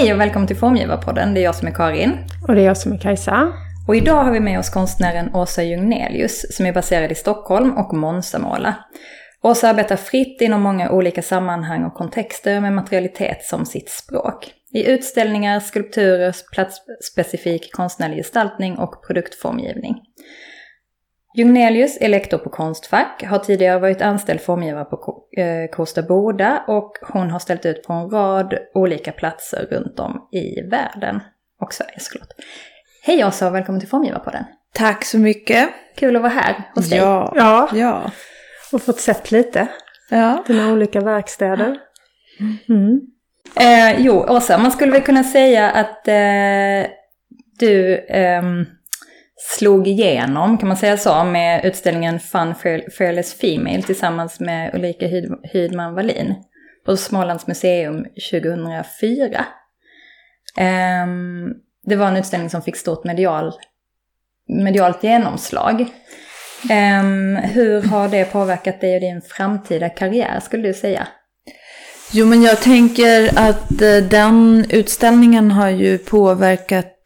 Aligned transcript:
Hej 0.00 0.12
och 0.12 0.20
välkommen 0.20 0.46
till 0.46 0.56
Formgivarpodden. 0.56 1.34
Det 1.34 1.40
är 1.40 1.44
jag 1.44 1.54
som 1.54 1.68
är 1.68 1.72
Karin. 1.72 2.12
Och 2.48 2.54
det 2.54 2.60
är 2.60 2.64
jag 2.64 2.76
som 2.76 2.92
är 2.92 2.98
Kajsa. 2.98 3.52
Och 3.88 3.96
idag 3.96 4.24
har 4.24 4.32
vi 4.32 4.40
med 4.40 4.58
oss 4.58 4.70
konstnären 4.70 5.34
Åsa 5.34 5.62
Jungnelius 5.62 6.56
som 6.56 6.66
är 6.66 6.72
baserad 6.72 7.12
i 7.12 7.14
Stockholm 7.14 7.78
och 7.78 7.94
Monstermåla. 7.94 8.74
Åsa 9.42 9.68
arbetar 9.68 9.96
fritt 9.96 10.40
inom 10.40 10.62
många 10.62 10.90
olika 10.90 11.22
sammanhang 11.22 11.84
och 11.84 11.94
kontexter 11.94 12.60
med 12.60 12.72
materialitet 12.72 13.44
som 13.44 13.66
sitt 13.66 13.90
språk. 13.90 14.50
I 14.72 14.90
utställningar, 14.90 15.60
skulpturer, 15.60 16.34
platsspecifik 16.52 17.72
konstnärlig 17.72 18.16
gestaltning 18.16 18.78
och 18.78 19.06
produktformgivning. 19.06 19.94
Jungnelius 21.34 21.98
är 22.00 22.08
lektor 22.08 22.38
på 22.38 22.50
Konstfack, 22.50 23.24
har 23.24 23.38
tidigare 23.38 23.78
varit 23.78 24.02
anställd 24.02 24.40
formgivare 24.40 24.84
på 24.84 25.22
eh, 25.36 25.70
Kosta 25.76 26.02
Boda 26.02 26.64
och 26.68 26.92
hon 27.02 27.30
har 27.30 27.38
ställt 27.38 27.66
ut 27.66 27.82
på 27.82 27.92
en 27.92 28.10
rad 28.10 28.54
olika 28.74 29.12
platser 29.12 29.66
runt 29.70 30.00
om 30.00 30.28
i 30.32 30.62
världen 30.70 31.20
och 31.60 31.74
Sverige 31.74 32.00
såklart. 32.00 32.28
Hej 33.02 33.24
Åsa 33.24 33.46
och 33.48 33.54
välkommen 33.54 33.80
till 33.80 33.88
Formgivarpodden. 33.88 34.44
Tack 34.74 35.04
så 35.04 35.18
mycket. 35.18 35.68
Kul 35.96 36.16
att 36.16 36.22
vara 36.22 36.32
här 36.32 36.54
hos 36.74 36.90
dig. 36.90 36.98
Ja, 36.98 37.32
Ja, 37.36 37.68
ja. 37.74 38.10
och 38.72 38.82
fått 38.82 39.00
sett 39.00 39.30
lite. 39.30 39.68
ja. 40.10 40.44
Dina 40.46 40.72
olika 40.72 41.00
verkstäder. 41.00 41.76
Mm. 42.68 43.00
Eh, 43.60 44.00
jo, 44.00 44.24
Åsa, 44.28 44.58
man 44.58 44.70
skulle 44.70 44.92
väl 44.92 45.02
kunna 45.02 45.24
säga 45.24 45.70
att 45.70 46.08
eh, 46.08 46.90
du 47.58 48.06
ehm, 48.08 48.66
slog 49.40 49.88
igenom, 49.88 50.58
kan 50.58 50.68
man 50.68 50.76
säga 50.76 50.96
så, 50.96 51.24
med 51.24 51.64
utställningen 51.64 52.20
Fun 52.20 52.54
Fearless 52.98 53.34
Female 53.34 53.82
tillsammans 53.82 54.40
med 54.40 54.74
Ulrika 54.74 55.06
Hydman 55.52 55.94
Wallin 55.94 56.34
på 56.86 56.96
Smålands 56.96 57.46
museum 57.46 58.06
2004. 58.30 59.44
Ehm, 60.56 61.52
det 61.86 61.96
var 61.96 62.06
en 62.06 62.16
utställning 62.16 62.50
som 62.50 62.62
fick 62.62 62.76
stort 62.76 63.04
medial, 63.04 63.52
medialt 64.48 65.04
genomslag. 65.04 65.86
Ehm, 66.70 67.36
hur 67.36 67.82
har 67.82 68.08
det 68.08 68.24
påverkat 68.24 68.80
dig 68.80 68.94
och 68.94 69.00
din 69.00 69.22
framtida 69.22 69.88
karriär 69.88 70.40
skulle 70.40 70.68
du 70.68 70.74
säga? 70.74 71.08
Jo, 72.12 72.26
men 72.26 72.42
jag 72.42 72.60
tänker 72.60 73.38
att 73.38 73.82
eh, 73.82 73.96
den 73.96 74.66
utställningen 74.68 75.50
har 75.50 75.68
ju 75.68 75.98
påverkat 75.98 76.96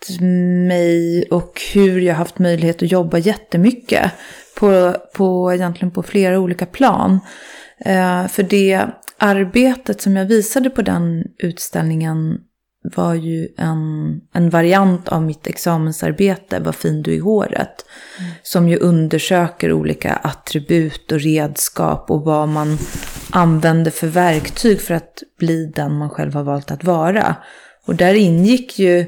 mig 0.68 1.24
och 1.30 1.60
hur 1.74 2.00
jag 2.00 2.14
haft 2.14 2.38
möjlighet 2.38 2.82
att 2.82 2.92
jobba 2.92 3.18
jättemycket. 3.18 4.10
På, 4.56 4.96
på 5.14 5.52
egentligen 5.54 5.90
på 5.90 6.02
flera 6.02 6.38
olika 6.38 6.66
plan. 6.66 7.20
Eh, 7.78 8.26
för 8.26 8.42
det 8.42 8.86
arbetet 9.18 10.00
som 10.00 10.16
jag 10.16 10.24
visade 10.24 10.70
på 10.70 10.82
den 10.82 11.24
utställningen 11.38 12.38
var 12.84 13.14
ju 13.14 13.48
en, 13.56 14.20
en 14.32 14.50
variant 14.50 15.08
av 15.08 15.22
mitt 15.22 15.46
examensarbete, 15.46 16.60
Vad 16.60 16.74
fin 16.74 17.02
du 17.02 17.10
är 17.10 17.16
i 17.16 17.18
håret. 17.18 17.84
Som 18.42 18.68
ju 18.68 18.76
undersöker 18.76 19.72
olika 19.72 20.12
attribut 20.12 21.12
och 21.12 21.20
redskap 21.20 22.10
och 22.10 22.24
vad 22.24 22.48
man 22.48 22.78
använder 23.30 23.90
för 23.90 24.06
verktyg 24.06 24.80
för 24.80 24.94
att 24.94 25.22
bli 25.38 25.72
den 25.74 25.92
man 25.98 26.10
själv 26.10 26.34
har 26.34 26.42
valt 26.42 26.70
att 26.70 26.84
vara. 26.84 27.36
Och 27.86 27.94
där 27.94 28.14
ingick 28.14 28.78
ju 28.78 29.06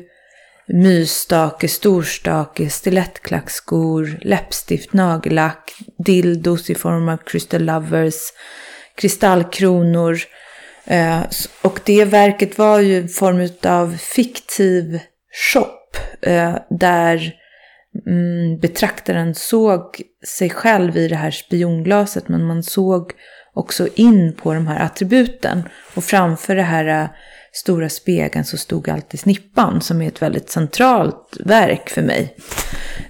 mysstake, 0.67 1.69
storstake, 1.69 2.71
stilettklackskor, 2.71 4.19
läppstift, 4.23 4.93
nagellack, 4.93 5.75
dildos 5.99 6.71
i 6.71 6.75
form 6.75 7.09
av 7.09 7.17
crystal 7.17 7.65
lovers, 7.65 8.33
kristallkronor. 8.95 10.19
Eh, 10.87 11.21
Och 11.63 11.81
det 11.85 12.05
verket 12.05 12.59
var 12.59 12.81
ju 12.81 12.99
en 12.99 13.09
form 13.09 13.49
av 13.73 13.97
fiktiv 13.97 15.01
shop 15.53 15.97
eh, 16.23 16.57
där 16.71 17.33
mm, 18.07 18.59
betraktaren 18.59 19.35
såg 19.35 20.03
sig 20.27 20.51
själv 20.51 20.97
i 20.97 21.09
det 21.09 21.17
här 21.17 21.31
spionglaset 21.31 22.29
men 22.29 22.45
man 22.45 22.63
såg 22.63 23.13
också 23.55 23.89
in 23.95 24.33
på 24.43 24.55
de 24.55 24.67
här 24.67 24.85
attributen. 24.85 25.63
Och 25.95 26.05
framför 26.05 26.57
det 26.57 26.63
här 26.63 27.03
eh, 27.03 27.09
stora 27.57 27.89
spegeln 27.89 28.45
så 28.45 28.57
stod 28.57 28.89
alltid 28.89 29.21
snippan 29.21 29.81
som 29.81 30.03
är 30.03 30.09
ett 30.09 30.23
väldigt 30.23 30.51
centralt 30.51 31.37
verk 31.45 31.91
för 31.91 32.03
mig. 32.03 32.37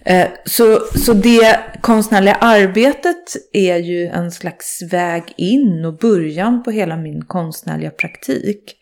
Eh, 0.04 0.28
så, 0.44 0.80
så 0.94 1.12
det 1.12 1.58
konstnärliga 1.80 2.34
arbetet 2.34 3.36
är 3.52 3.76
ju 3.76 4.06
en 4.06 4.30
slags 4.30 4.82
väg 4.92 5.22
in 5.36 5.84
och 5.84 5.98
början 5.98 6.62
på 6.62 6.70
hela 6.70 6.96
min 6.96 7.24
konstnärliga 7.24 7.90
praktik. 7.90 8.76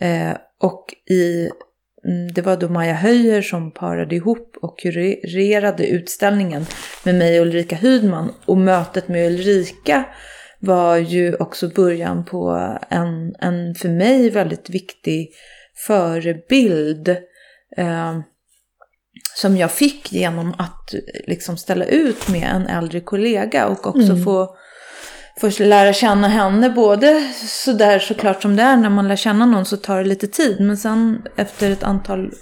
Eh, 0.00 0.32
och 0.60 0.84
i, 1.10 1.50
mm, 2.06 2.32
det 2.34 2.42
var 2.42 2.56
då 2.56 2.68
Maja 2.68 2.94
Höjer 2.94 3.42
som 3.42 3.70
parade 3.70 4.16
ihop 4.16 4.56
och 4.62 4.78
kurerade 4.78 5.86
utställningen 5.86 6.66
med 7.04 7.14
mig 7.14 7.40
och 7.40 7.46
Ulrika 7.46 7.76
Hydman. 7.76 8.32
Och 8.44 8.58
mötet 8.58 9.08
med 9.08 9.26
Ulrika 9.26 10.04
var 10.64 10.96
ju 10.96 11.34
också 11.34 11.68
början 11.68 12.24
på 12.24 12.70
en, 12.88 13.34
en 13.38 13.74
för 13.74 13.88
mig 13.88 14.30
väldigt 14.30 14.70
viktig 14.70 15.30
förebild. 15.86 17.08
Eh, 17.76 18.18
som 19.36 19.56
jag 19.56 19.70
fick 19.70 20.12
genom 20.12 20.54
att 20.58 20.94
liksom 21.26 21.56
ställa 21.56 21.84
ut 21.84 22.28
med 22.28 22.48
en 22.54 22.66
äldre 22.66 23.00
kollega 23.00 23.66
och 23.66 23.86
också 23.86 24.12
Mm. 24.12 24.24
få 24.24 24.56
först 25.40 25.60
lära 25.60 25.92
känna 25.92 26.28
henne 26.28 26.70
både 26.70 27.20
sådär 27.46 27.98
såklart 27.98 28.42
som 28.42 28.56
det 28.56 28.62
är 28.62 28.76
när 28.76 28.90
man 28.90 29.08
lär 29.08 29.16
känna 29.16 29.46
någon 29.46 29.64
så 29.64 29.76
tar 29.76 29.98
det 29.98 30.04
lite 30.04 30.26
tid 30.26 30.60
men 30.60 30.76
sen 30.76 31.22
efter 31.36 31.70
ett 31.70 31.82
antal 31.82 32.32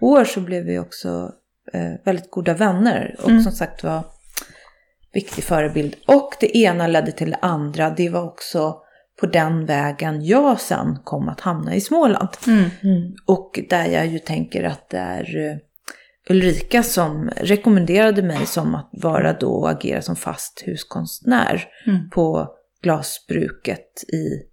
år 0.00 0.24
så 0.24 0.40
blev 0.40 0.64
vi 0.64 0.78
också 0.78 1.30
eh, 1.72 1.92
väldigt 2.04 2.30
goda 2.30 2.54
vänner 2.54 3.16
och 3.22 3.30
Mm. 3.30 3.42
som 3.42 3.52
sagt 3.52 3.84
var 3.84 4.04
viktig 5.12 5.44
förebild. 5.44 5.96
Och 6.06 6.34
det 6.40 6.56
ena 6.56 6.86
ledde 6.86 7.12
till 7.12 7.30
det 7.30 7.38
andra. 7.42 7.90
Det 7.90 8.08
var 8.08 8.22
också 8.22 8.78
på 9.20 9.26
den 9.26 9.66
vägen 9.66 10.24
jag 10.24 10.60
sen 10.60 10.98
kom 11.04 11.28
att 11.28 11.40
hamna 11.40 11.74
i 11.74 11.80
Småland. 11.80 12.28
Mm. 12.46 12.70
Mm. 12.82 13.12
Och 13.26 13.60
där 13.70 13.86
jag 13.86 14.06
ju 14.06 14.18
tänker 14.18 14.64
att 14.64 14.88
det 14.88 14.98
är 14.98 15.50
eh, 15.50 15.56
Ulrika 16.30 16.82
som 16.82 17.30
rekommenderade 17.36 18.22
mig 18.22 18.46
som 18.46 18.74
att 18.74 18.88
vara 18.92 19.32
då 19.32 19.50
och 19.50 19.70
agera 19.70 20.02
som 20.02 20.16
fast 20.16 20.62
huskonstnär 20.66 21.64
Mm. 21.86 22.10
på 22.10 22.48
glasbruket 22.82 24.04
i, 24.08 24.51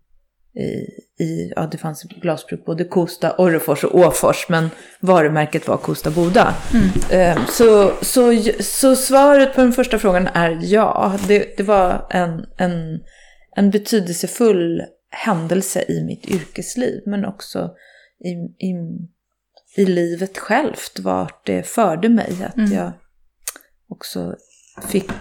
i, 0.59 0.85
i, 1.23 1.53
ja 1.55 1.67
det 1.71 1.77
fanns 1.77 2.03
glasbruk 2.03 2.65
både 2.65 2.83
Kosta, 2.83 3.35
Orrefors 3.37 3.83
och 3.83 3.95
Åfors 3.95 4.49
men 4.49 4.69
varumärket 4.99 5.67
var 5.67 5.77
Kosta 5.77 6.11
Boda. 6.11 6.55
Eh, 7.11 7.45
Så, 7.47 7.91
så, 8.01 8.41
så 8.59 8.95
svaret 8.95 9.55
på 9.55 9.61
den 9.61 9.73
första 9.73 9.99
frågan 9.99 10.27
är 10.27 10.59
ja, 10.61 11.17
det, 11.27 11.57
det 11.57 11.63
var 11.63 12.07
en, 12.09 12.45
en, 12.57 12.99
en 13.55 13.69
betydelsefull 13.71 14.81
händelse 15.11 15.85
i 15.87 16.03
mitt 16.03 16.25
yrkesliv 16.31 17.01
men 17.05 17.25
också 17.25 17.71
i, 18.25 18.29
i, 18.67 18.73
i 19.77 19.85
livet 19.85 20.37
självt 20.37 20.99
vart 20.99 21.45
det 21.45 21.63
förde 21.63 22.09
mig. 22.09 22.33
Att 22.47 22.57
Mm. 22.57 22.71
jag 22.73 22.91
också 23.89 24.35
fick, 24.87 25.11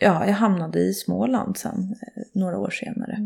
ja 0.00 0.26
jag 0.26 0.32
hamnade 0.34 0.78
i 0.78 0.92
Småland 0.94 1.56
sen 1.58 1.74
eh, 2.06 2.22
några 2.40 2.58
år 2.58 2.70
senare. 2.70 3.18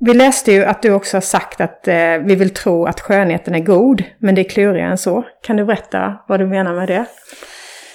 Vi 0.00 0.14
läste 0.14 0.52
ju 0.52 0.64
att 0.64 0.82
du 0.82 0.90
också 0.90 1.16
har 1.16 1.22
sagt 1.22 1.60
att 1.60 1.88
eh, 1.88 2.18
vi 2.24 2.34
vill 2.34 2.50
tro 2.50 2.84
att 2.84 3.00
skönheten 3.00 3.54
är 3.54 3.60
god, 3.60 4.02
men 4.18 4.34
det 4.34 4.40
är 4.40 4.48
klurigare 4.48 4.90
än 4.90 4.98
så. 4.98 5.24
Kan 5.42 5.56
du 5.56 5.64
berätta 5.64 6.14
vad 6.28 6.40
du 6.40 6.46
menar 6.46 6.74
med 6.74 6.88
det? 6.88 7.06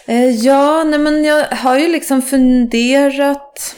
Eh, 0.07 0.29
Ja, 0.29 0.83
nej 0.83 0.99
men 0.99 1.23
jag 1.23 1.45
har 1.45 1.77
ju 1.77 1.87
liksom 1.87 2.21
funderat 2.21 3.75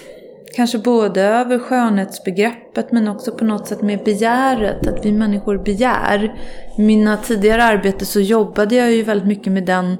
kanske 0.55 0.77
både 0.77 1.21
över 1.21 1.59
skönhetsbegreppet 1.59 2.91
men 2.91 3.07
också 3.07 3.31
på 3.31 3.45
något 3.45 3.67
sätt 3.67 3.81
med 3.81 3.99
begäret, 4.03 4.87
att 4.87 5.05
vi 5.05 5.11
människor 5.11 5.57
begär. 5.57 6.35
I 6.77 6.81
mina 6.81 7.17
tidigare 7.17 7.63
arbeten 7.63 8.05
så 8.05 8.19
jobbade 8.19 8.75
jag 8.75 8.91
ju 8.91 9.03
väldigt 9.03 9.27
mycket 9.27 9.53
med 9.53 9.65
den 9.65 9.97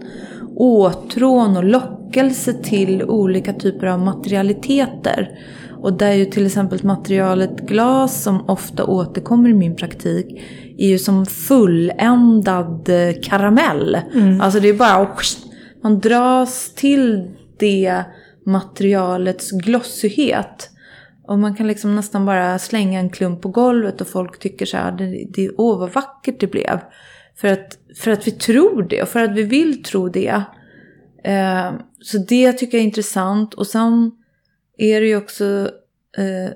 åtrån 0.55 1.57
och 1.57 1.63
lockelse 1.63 2.53
till 2.53 3.03
olika 3.03 3.53
typer 3.53 3.87
av 3.87 3.99
materialiteter. 3.99 5.29
Och 5.81 5.93
där 5.93 6.13
ju 6.13 6.25
till 6.25 6.45
exempel 6.45 6.79
materialet 6.83 7.59
glas 7.59 8.23
som 8.23 8.49
ofta 8.49 8.85
återkommer 8.85 9.49
i 9.49 9.53
min 9.53 9.75
praktik 9.75 10.41
är 10.77 10.87
ju 10.87 10.99
som 10.99 11.25
fulländad 11.25 12.89
eh, 12.89 13.15
karamell. 13.23 13.97
Alltså 14.41 14.59
det 14.59 14.69
är 14.69 14.73
bara 14.73 15.07
man 15.83 15.99
dras 15.99 16.73
till 16.75 17.31
det 17.59 18.03
materialets 18.45 19.51
glossighet. 19.51 20.69
Och 21.27 21.39
man 21.39 21.55
kan 21.55 21.67
liksom 21.67 21.95
nästan 21.95 22.25
bara 22.25 22.59
slänga 22.59 22.99
en 22.99 23.09
klump 23.09 23.41
på 23.41 23.49
golvet 23.49 24.01
och 24.01 24.07
folk 24.07 24.39
tycker 24.39 24.65
så 24.65 24.77
här, 24.77 24.91
det, 24.91 25.27
det, 25.33 25.49
åh 25.57 25.79
vad 25.79 25.93
vackert 25.93 26.39
det 26.39 26.47
blev. 26.47 26.79
För 27.35 27.47
att, 27.47 27.77
för 27.97 28.11
att 28.11 28.27
vi 28.27 28.31
tror 28.31 28.83
det 28.89 29.01
och 29.01 29.07
för 29.07 29.23
att 29.23 29.35
vi 29.35 29.43
vill 29.43 29.83
tro 29.83 30.09
det. 30.09 30.43
Eh, 31.23 31.71
så 32.01 32.17
det 32.17 32.53
tycker 32.53 32.77
jag 32.77 32.81
är 32.81 32.87
intressant. 32.87 33.53
Och 33.53 33.67
sen 33.67 34.11
är 34.77 35.01
det 35.01 35.07
ju 35.07 35.15
också 35.15 35.71
eh, 36.17 36.51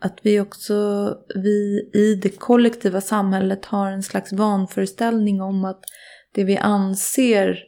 att 0.00 0.18
vi 0.22 0.40
också, 0.40 1.08
vi 1.34 1.90
i 1.94 2.14
det 2.22 2.38
kollektiva 2.38 3.00
samhället 3.00 3.64
har 3.64 3.90
en 3.90 4.02
slags 4.02 4.32
vanföreställning 4.32 5.40
om 5.40 5.64
att 5.64 5.80
det 6.34 6.44
vi 6.44 6.56
anser 6.56 7.58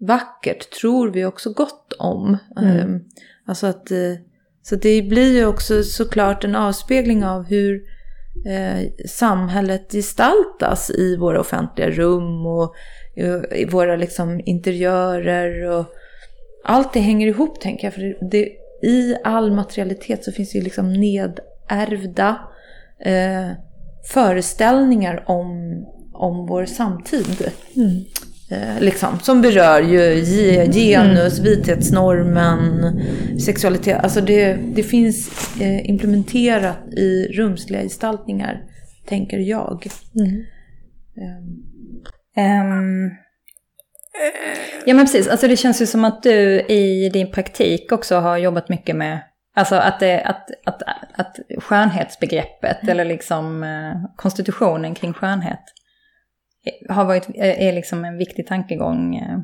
vackert 0.00 0.70
tror 0.70 1.10
vi 1.10 1.24
också 1.24 1.52
gott 1.52 1.92
om. 1.98 2.36
Mm. 2.56 2.94
Eh, 2.94 3.00
Alltså 3.46 3.66
att, 3.66 3.90
eh, 3.90 4.14
så 4.62 4.76
det 4.76 5.02
blir 5.02 5.36
ju 5.36 5.46
också 5.46 5.82
såklart 5.82 6.44
en 6.44 6.56
avspegling 6.56 7.24
av 7.24 7.44
hur 7.44 7.82
eh, 8.46 8.90
samhället 9.08 9.92
gestaltas 9.92 10.90
i 10.90 11.16
våra 11.16 11.40
offentliga 11.40 11.90
rum 11.90 12.46
och 12.46 12.74
eh, 13.16 13.60
i 13.60 13.64
våra 13.64 13.96
liksom 13.96 14.40
interiörer 14.44 15.70
och 15.70 15.86
allt 16.64 16.92
det 16.92 17.00
hänger 17.00 17.26
ihop 17.26 17.60
tänker 17.60 17.86
jag. 17.86 17.94
För 17.94 18.30
det, 18.30 18.48
i 18.84 19.16
all 19.24 19.52
materialitet 19.52 20.24
så 20.24 20.32
finns 20.32 20.52
det 20.52 20.58
ju 20.58 20.64
liksom 20.64 20.92
nedärvda 20.92 22.38
eh, 23.04 23.50
föreställningar 24.12 25.24
om, 25.26 25.50
om 26.12 26.46
vår 26.46 26.64
samtid. 26.64 27.50
Eh, 28.50 28.80
liksom, 28.80 29.18
som 29.18 29.42
berör 29.42 29.80
ju 29.80 30.14
ge- 30.14 30.72
genus, 30.72 31.38
vithetsnormen, 31.38 33.00
sexualitet. 33.40 34.00
Alltså 34.04 34.20
det, 34.20 34.56
det 34.74 34.82
finns 34.82 35.30
eh, 35.60 35.90
implementerat 35.90 36.78
i 36.96 37.26
rumsliga 37.32 37.82
gestaltningar, 37.82 38.62
tänker 39.08 39.38
jag. 39.38 39.86
Eh, 41.16 41.44
Ehm, 42.36 43.10
ja 44.84 44.94
men 44.94 45.06
precis, 45.06 45.28
alltså 45.28 45.48
det 45.48 45.56
känns 45.56 45.82
ju 45.82 45.86
som 45.86 46.04
att 46.04 46.22
du 46.22 46.60
i 46.60 47.10
din 47.12 47.32
praktik 47.32 47.92
också 47.92 48.16
har 48.16 48.36
jobbat 48.36 48.68
mycket 48.68 48.96
med, 48.96 49.20
alltså 49.54 49.74
att, 49.74 50.00
det, 50.00 50.22
att, 50.22 50.50
att, 50.64 50.82
att 51.14 51.38
skönhetsbegreppet 51.58 52.88
eller 52.88 53.04
liksom 53.04 53.62
eh, 53.62 54.10
konstitutionen 54.16 54.94
kring 54.94 55.12
skönhet 55.12 55.60
har 56.88 57.04
varit, 57.04 57.28
är 57.34 57.68
är 57.68 57.72
liksom 57.72 58.04
en 58.04 58.18
viktig 58.18 58.46
tankegång 58.46 59.16
eh, 59.16 59.38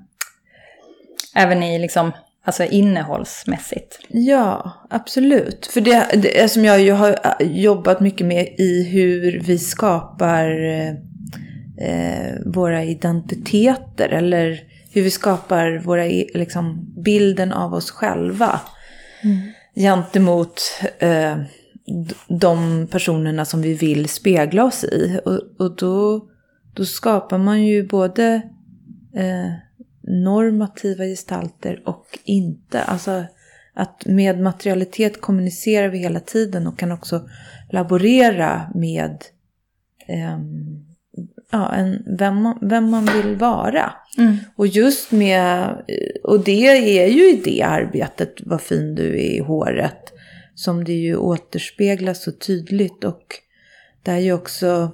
även 1.37 1.63
i 1.63 1.79
liksom, 1.79 2.13
alltså 2.45 2.65
innehållsmässigt. 2.65 3.99
Ja, 4.09 4.73
absolut. 4.91 5.67
För 5.67 5.81
det, 5.81 6.07
det 6.15 6.41
är 6.41 6.49
som 6.49 6.65
jag 6.65 6.81
ju 6.81 6.93
har 6.93 7.17
jobbat 7.41 8.01
mycket 8.01 8.27
med 8.27 8.47
i 8.59 8.89
hur 8.91 9.41
vi 9.41 9.59
skapar 9.59 10.47
eh, 11.81 12.27
eh, 12.27 12.35
våra 12.47 12.85
identiteter 12.85 14.09
eller 14.09 14.61
hur 14.93 15.03
vi 15.03 15.11
skapar 15.11 15.79
våra, 15.79 16.05
liksom, 16.35 16.95
bilden 17.05 17.53
av 17.53 17.75
oss 17.75 17.91
själva 17.91 18.61
gentemot 19.75 20.61
eh, 20.99 21.37
de 22.29 22.87
personerna 22.91 23.45
som 23.45 23.63
vi 23.63 23.75
vill 23.75 24.09
spegla 24.09 24.65
oss 24.65 24.85
i. 24.85 25.21
Och, 25.25 25.41
och 25.59 25.77
då, 25.77 26.29
då 26.75 26.85
skapar 26.85 27.39
man 27.39 27.63
ju 27.63 27.87
både 27.87 28.43
eh, 29.15 29.53
normativa 30.03 31.05
gestalter 31.05 31.83
och 31.85 32.19
inte. 32.25 32.83
Alltså 32.83 33.25
att 33.75 34.07
med 34.07 34.41
materialitet 34.41 35.21
kommunicerar 35.21 35.89
vi 35.89 35.99
hela 35.99 36.21
tiden 36.21 36.67
och 36.67 36.79
kan 36.79 36.93
också 36.93 37.29
laborera 37.71 38.71
med 38.75 39.25
ehm, 40.07 40.90
ja, 41.51 41.73
en, 41.75 42.03
vem, 42.19 42.43
man, 42.43 42.59
vem 42.63 42.91
man 42.91 43.05
vill 43.05 43.37
vara. 43.37 43.93
Och 44.57 44.67
just 44.67 45.11
med, 45.11 45.77
och 46.25 46.41
det 46.45 46.67
är 46.99 47.07
ju 47.07 47.31
i 47.31 47.41
det 47.45 47.63
arbetet, 47.63 48.35
vad 48.41 48.61
fin 48.61 48.95
du 48.95 49.09
är 49.09 49.35
i 49.35 49.39
håret, 49.39 50.13
som 50.55 50.85
det 50.85 50.93
ju 50.93 51.17
återspeglas 51.17 52.23
så 52.23 52.33
tydligt. 52.33 53.05
Och 53.05 53.25
det 54.03 54.11
är 54.11 54.19
ju 54.19 54.33
också 54.33 54.93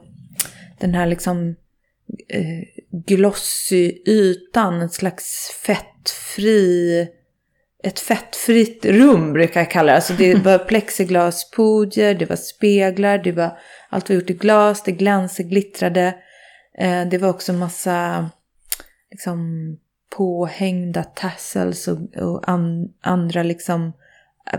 den 0.78 0.94
här 0.94 1.06
liksom 1.06 1.56
eh, 2.28 2.88
glossy 3.06 3.92
ytan, 4.06 4.82
ett 4.82 4.92
slags 4.92 5.50
fettfri, 5.66 7.08
ett 7.82 8.00
fettfritt 8.00 8.84
rum 8.84 9.32
brukar 9.32 9.60
jag 9.60 9.70
kalla 9.70 9.92
det. 9.92 9.96
Alltså 9.96 10.12
det 10.12 10.34
var 10.34 10.58
plexiglaspodier, 10.68 12.14
det 12.14 12.26
var 12.26 12.36
speglar, 12.36 13.18
det 13.18 13.32
var 13.32 13.58
allt 13.88 14.08
var 14.08 14.16
gjort 14.16 14.30
i 14.30 14.34
glas, 14.34 14.82
det 14.82 14.92
glänste, 14.92 15.42
glittrade. 15.42 16.14
Eh, 16.78 17.08
det 17.08 17.18
var 17.18 17.28
också 17.28 17.52
massa 17.52 18.30
liksom 19.10 19.38
påhängda 20.16 21.02
tassels 21.04 21.88
och, 21.88 22.16
och 22.16 22.48
an, 22.48 22.88
andra 23.00 23.42
liksom 23.42 23.92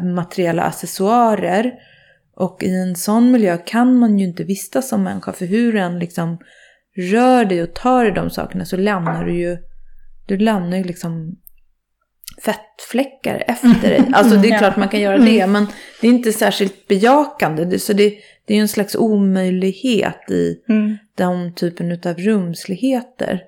materiella 0.02 0.64
accessoarer. 0.64 1.74
Och 2.36 2.64
i 2.64 2.75
en 2.75 2.96
sån 2.96 3.31
miljö 3.31 3.58
kan 3.58 4.00
man 4.00 4.19
ju 4.19 4.25
inte 4.25 4.44
vistas 4.44 4.90
som 4.90 5.04
människa 5.04 5.34
för 5.34 5.46
hur 5.46 5.75
än 5.75 6.00
liksom 6.00 6.38
rör 6.98 7.46
dig 7.46 7.64
och 7.64 7.74
tar 7.74 8.06
i 8.06 8.12
de 8.12 8.30
sakerna 8.30 8.66
så 8.66 8.78
lämnar 8.78 9.25
du 9.25 9.40
ju, 9.40 9.58
du 10.28 10.38
lämnar 10.38 10.78
ju 10.78 10.84
liksom 10.84 11.36
fettfläckar 12.42 13.44
efter 13.48 13.90
dig. 13.90 14.12
Alltså 14.14 14.36
det 14.36 14.50
är 14.50 14.58
klart 14.60 14.78
man 14.78 14.90
kan 14.90 15.00
göra 15.00 15.18
det 15.18 15.48
men 15.48 15.68
det 16.02 16.08
är 16.08 16.12
inte 16.12 16.34
särskilt 16.34 16.88
bejakande. 16.88 17.80
Så 17.80 17.94
det, 17.94 18.10
det 18.46 18.54
är 18.54 18.56
ju 18.56 18.62
en 18.62 18.68
slags 18.68 18.96
omöjlighet 18.96 20.31
i 20.31 20.56
den 21.18 21.54
typen 21.54 21.92
av 21.92 22.14
rumsligheter. 22.18 23.44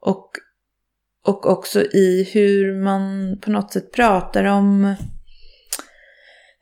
Och, 0.00 0.30
och 1.26 1.46
också 1.46 1.82
i 1.82 2.28
hur 2.32 2.82
man 2.82 3.36
på 3.40 3.50
något 3.50 3.72
sätt 3.72 3.92
pratar 3.92 4.44
om 4.44 4.94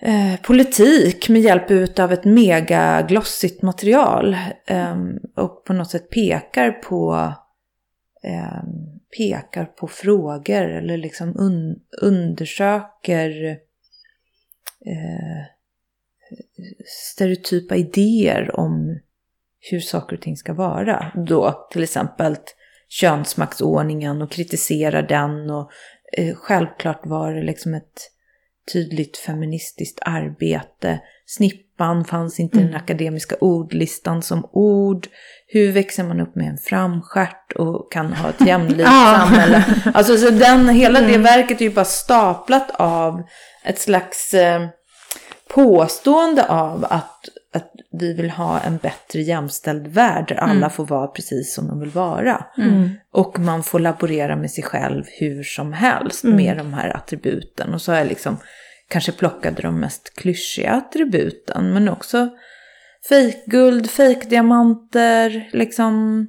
eh, 0.03 0.41
politik 0.43 1.29
med 1.29 1.41
hjälp 1.41 1.99
av 1.99 2.13
ett 2.13 2.25
megaglossigt 2.25 3.63
material. 3.63 4.37
Eh, 4.67 4.97
och 5.37 5.65
på 5.65 5.73
något 5.73 5.91
sätt 5.91 6.11
pekar 6.11 6.71
på, 6.71 7.33
eh, 8.23 8.63
pekar 9.19 9.65
på 9.65 9.89
frågor 9.89 10.69
eller 10.69 10.97
liksom 10.97 11.37
un, 11.39 11.81
undersöker 12.03 13.59
eh, 14.87 15.45
stereotypa 16.87 17.77
idéer 17.77 18.57
om 18.57 18.99
hur 19.71 19.81
saker 19.81 20.17
och 20.17 20.23
ting 20.23 20.37
ska 20.37 20.55
vara. 20.55 21.13
Då 21.27 21.69
till 21.73 21.83
exempel 21.83 22.37
könsmaktsordningen 22.89 24.23
och 24.23 24.31
kritiserar 24.31 25.03
den 25.03 25.51
och 25.51 25.71
eh, 26.17 26.35
självklart 26.35 27.07
var 27.07 27.33
det 27.33 27.43
liksom 27.43 27.75
ett 27.75 28.11
tydligt 28.73 29.17
feministiskt 29.17 29.99
arbete. 30.03 31.01
Snippan 31.27 32.05
fanns 32.05 32.41
inte 32.41 32.59
i 32.59 32.63
den 32.63 32.75
akademiska 32.75 33.37
ordlistan 33.41 34.23
som 34.23 34.49
ord. 34.53 35.07
Hur 35.47 35.73
växer 35.73 36.05
man 36.05 36.21
upp 36.21 36.35
med 36.35 36.49
en 36.49 36.59
framstjärt 36.59 37.53
och 37.53 37.93
kan 37.93 38.13
ha 38.13 38.29
ett 38.29 38.47
jämlikt 38.47 38.89
samhälle? 39.17 39.65
Alltså 39.95 40.17
så 40.17 40.31
den, 40.31 40.69
hela 40.69 41.01
det 41.01 41.19
verket 41.19 41.61
är 41.61 41.65
ju 41.65 41.71
bara 41.71 41.85
staplat 41.85 42.71
av 42.71 43.23
ett 43.65 43.79
slags 43.79 44.35
eh, 44.35 44.69
påstående 45.49 46.49
av 46.49 46.87
att 46.91 47.29
vi 47.99 48.13
vill 48.15 48.31
ha 48.31 48.61
en 48.61 48.77
bättre 48.77 49.21
jämställd 49.21 49.87
värld 49.87 50.29
där 50.29 50.37
alla 50.37 50.71
får 50.71 50.87
vara 50.87 51.07
precis 51.07 51.55
som 51.55 51.69
de 51.69 51.81
vill 51.81 51.91
vara. 51.91 52.45
Och 53.13 53.39
man 53.39 53.63
får 53.63 53.79
laborera 53.79 54.37
med 54.37 54.51
sig 54.51 54.65
själv 54.65 55.05
hur 55.21 55.43
som 55.43 55.73
helst 55.73 56.25
med 56.25 56.57
de 56.57 56.75
här 56.75 56.97
attributen. 56.97 57.75
Och 57.75 57.83
så 57.83 57.93
har 57.93 57.99
jag 57.99 58.09
liksom 58.09 58.37
kanske 58.89 59.13
plockade 59.13 59.63
de 59.63 59.81
mest 59.81 60.17
klyschiga 60.17 60.73
attributen. 60.73 61.73
Men 61.73 61.89
också 61.89 62.29
fejkguld, 63.09 63.91
fejkdiamanter, 63.91 65.49
liksom. 65.53 66.27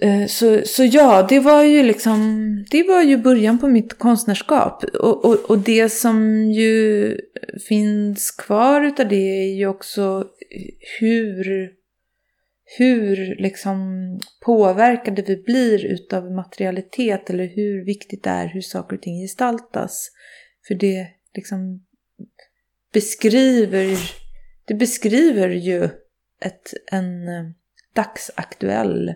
Eh, 0.00 0.26
så, 0.26 0.62
så 0.64 0.84
ja, 0.84 1.26
det 1.28 1.40
var 1.40 1.62
ju 1.62 1.82
liksom, 1.82 2.56
det 2.70 2.82
var 2.82 3.02
ju 3.02 3.16
början 3.16 3.58
på 3.58 3.68
mitt 3.68 3.98
konstnärskap. 3.98 4.84
Och, 4.84 5.24
och, 5.24 5.50
och 5.50 5.58
det 5.58 5.88
som 5.88 6.44
ju 6.50 7.16
finns 7.68 8.30
kvar 8.30 8.80
utav 8.80 9.08
det 9.08 9.44
är 9.44 9.54
ju 9.54 9.66
också 9.66 10.26
hur, 11.00 11.70
hur 12.78 13.36
liksom 13.42 13.78
påverkade 14.44 15.22
vi 15.22 15.36
blir 15.36 15.84
utav 15.84 16.32
materialitet 16.32 17.30
eller 17.30 17.46
hur 17.46 17.84
viktigt 17.84 18.22
det 18.22 18.30
är 18.30 18.46
hur 18.46 18.60
saker 18.60 18.96
och 18.96 19.02
ting 19.02 19.20
gestaltas. 19.20 20.10
För 20.68 20.74
det 20.74 21.06
liksom 21.34 21.84
beskriver, 22.92 23.98
det 24.64 24.74
beskriver 24.74 25.48
ju 25.48 25.84
ett, 26.40 26.74
en 26.92 27.28
eh, 27.28 27.44
dagsaktuell 27.94 29.14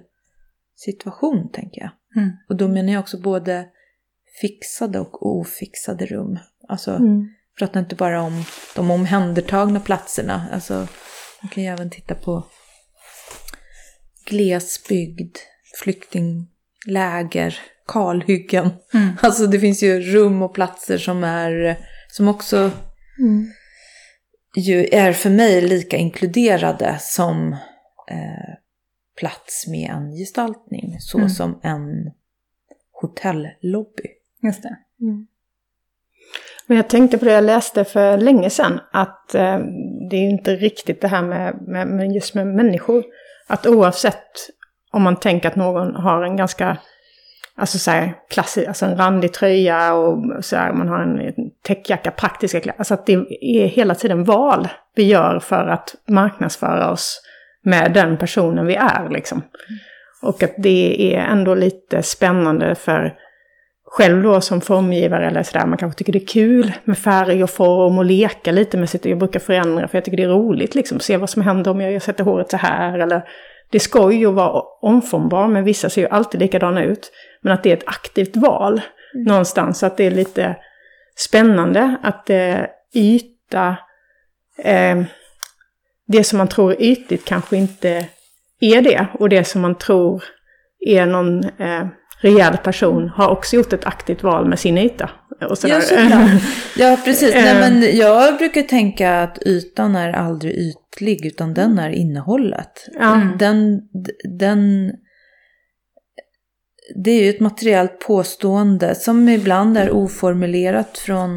situation, 0.77 1.51
tänker 1.53 1.81
jag. 1.81 1.91
Mm. 2.23 2.31
Och 2.49 2.57
då 2.57 2.69
menar 2.69 2.93
jag 2.93 3.01
också 3.01 3.21
både 3.21 3.67
fixade 4.41 5.01
och 5.01 5.27
ofixade 5.27 6.07
rum. 6.07 6.39
Alltså, 6.69 6.91
Mm. 6.91 7.29
pratar 7.59 7.81
inte 7.81 7.95
bara 7.97 8.23
om 8.23 8.45
de 8.77 8.91
omhändertagna 8.91 9.81
platserna. 9.81 10.47
Alltså, 10.53 10.75
man 11.43 11.51
kan 11.51 11.63
ju 11.63 11.69
även 11.69 11.91
titta 11.91 12.15
på 12.15 12.45
glesbygd, 14.27 15.37
flyktingläger, 15.83 17.59
kalhyggen. 17.87 18.71
Alltså 19.21 19.47
det 19.47 19.61
finns 19.61 19.83
ju 19.83 20.01
rum 20.01 20.43
och 20.43 20.55
platser 20.55 20.99
som 20.99 21.25
är, 21.25 21.79
som 22.09 22.29
också 22.29 22.71
Mm. 23.19 23.47
ju 24.57 24.87
är 24.93 25.13
för 25.13 25.31
mig 25.31 25.61
lika 25.61 25.97
inkluderade 25.97 26.97
som 27.01 27.53
eh, 28.11 28.55
plats 29.17 29.67
med 29.67 29.91
en 29.91 30.13
gestaltning. 30.13 30.97
Så 31.01 31.19
Mm. 31.19 31.29
som 31.31 31.61
en 31.63 32.11
hotellobby. 32.93 34.03
Just 34.43 34.63
det. 34.63 34.77
Men 36.67 36.77
jag 36.77 36.89
tänkte 36.89 37.19
på 37.19 37.25
det 37.25 37.33
jag 37.33 37.45
läste 37.45 37.85
för 37.85 38.17
länge 38.19 38.51
sedan, 38.51 38.81
att 38.93 39.35
eh, 39.35 39.59
det 40.11 40.17
är 40.17 40.31
inte 40.31 40.57
riktigt 40.57 41.01
det 41.01 41.09
här 41.09 41.23
med, 41.23 41.63
med, 41.63 41.89
med 41.89 42.13
just 42.13 42.35
med 42.35 42.47
människor. 42.47 43.05
Att 43.47 43.67
oavsett 43.67 44.27
om 44.91 45.03
man 45.03 45.17
tänker 45.17 45.49
att 45.49 45.57
någon 45.57 45.95
har 45.95 46.23
en 46.23 46.37
ganska, 46.37 46.79
alltså 47.55 47.79
så 47.79 47.91
här, 47.91 48.15
klassisk, 48.31 48.69
alltså 48.69 48.87
en 48.87 48.97
randig 48.97 49.33
tröja 49.33 49.95
och 49.95 50.45
så 50.45 50.57
här, 50.57 50.73
man 50.73 50.89
har 50.89 51.03
en 51.03 51.51
täckjacka, 51.63 52.11
praktiska 52.11 52.61
kläder. 52.61 52.79
Alltså 52.79 52.95
att 52.95 53.07
det 53.07 53.13
är 53.41 53.67
hela 53.67 53.95
tiden 53.95 54.25
val 54.25 54.69
vi 54.95 55.03
gör 55.03 55.41
för 55.41 55.69
att 55.69 55.95
marknadsföra 56.09 56.91
oss 56.91 57.23
med 57.67 57.93
den 57.93 58.17
personen 58.17 58.67
vi 58.67 58.75
är 58.75 59.09
liksom. 59.11 59.43
Och 60.23 60.43
att 60.43 60.55
det 60.57 61.15
är 61.15 61.21
ändå 61.21 61.55
lite 61.55 62.03
spännande 62.03 62.75
för 62.75 63.15
själv 63.85 64.23
då 64.23 64.41
som 64.41 64.61
formgivare 64.61 65.27
eller 65.27 65.43
sådär, 65.43 65.67
man 65.67 65.79
kanske 65.79 65.99
tycker 65.99 66.13
det 66.13 66.23
är 66.23 66.27
kul 66.27 66.73
med 66.85 66.99
färg 66.99 67.43
och 67.43 67.51
form 67.51 67.99
och 67.99 68.05
leka 68.05 68.53
lite 68.53 68.77
med 68.77 68.91
sitt, 68.91 69.05
jag 69.05 69.19
brukar 69.19 69.41
förändra 69.41 69.89
för 69.89 69.99
jag 69.99 70.05
tycker 70.05 70.17
det 70.17 70.23
är 70.23 70.29
roligt 70.29 70.75
liksom, 70.75 71.01
se 71.01 71.17
vad 71.17 71.31
som 71.31 71.43
händer 71.43 71.71
om 71.71 71.81
jag 71.81 72.03
sätter 72.03 72.25
håret 72.25 72.51
så 72.51 72.57
här 72.57 72.99
eller 72.99 73.23
det 73.71 73.81
skoj 73.81 74.27
att 74.27 74.35
vara 74.35 74.63
omformbar, 74.83 75.49
men 75.49 75.65
vissa 75.65 75.91
ser 75.91 76.01
ju 76.01 76.09
alltid 76.09 76.41
likadana 76.41 76.85
ut. 76.85 77.13
Men 77.41 77.53
att 77.53 77.63
det 77.63 77.71
är 77.71 77.77
ett 77.77 77.89
aktivt 77.89 78.37
val 78.37 78.81
någonstans, 79.15 79.79
så 79.79 79.87
att 79.87 79.97
det 79.97 80.05
är 80.05 80.11
lite 80.11 80.57
spännande 81.17 81.97
att 82.03 82.31
eh, 82.31 82.61
yta, 82.95 83.77
eh, 84.59 85.03
det 86.07 86.25
som 86.25 86.39
man 86.39 86.49
tror 86.49 86.73
är 86.73 86.83
ytligt 86.83 87.25
kanske 87.25 87.57
inte 87.57 88.07
är 88.61 88.83
det, 88.83 89.07
och 89.15 89.29
det 89.29 89.45
som 89.45 89.61
man 89.63 89.79
tror 89.79 90.25
är 90.87 91.07
någon 91.07 91.45
eh, 91.45 91.87
rejäl 92.21 92.57
person 92.57 93.09
har 93.09 93.29
också 93.29 93.57
gjort 93.57 93.73
ett 93.73 93.87
aktivt 93.87 94.23
val 94.23 94.49
med 94.49 94.59
sin 94.59 94.79
yta. 94.79 95.11
Och 95.51 95.59
sådär. 95.59 95.75
Ja, 95.75 95.81
såklart. 95.81 96.43
Ja, 96.79 96.99
precis. 97.05 97.35
Nej, 97.35 97.49
Eh. 97.55 97.61
men 97.61 97.97
jag 97.97 98.39
brukar 98.39 98.63
tänka 98.63 99.23
att 99.23 99.39
ytan 99.47 99.97
är 99.97 100.13
aldrig 100.13 100.55
ytlig, 100.55 101.27
utan 101.27 101.55
den 101.55 101.79
är 101.79 101.91
innehållet. 101.91 102.87
Ja. 102.99 103.23
Den, 103.39 103.81
den, 104.39 104.93
det 107.05 107.11
är 107.11 107.23
ju 107.25 107.31
ett 107.31 107.41
materiellt 107.41 108.01
påstående 108.01 108.95
som 108.95 109.29
ibland 109.29 109.79
är 109.79 109.91
oformulerat 109.91 110.99
från 110.99 111.31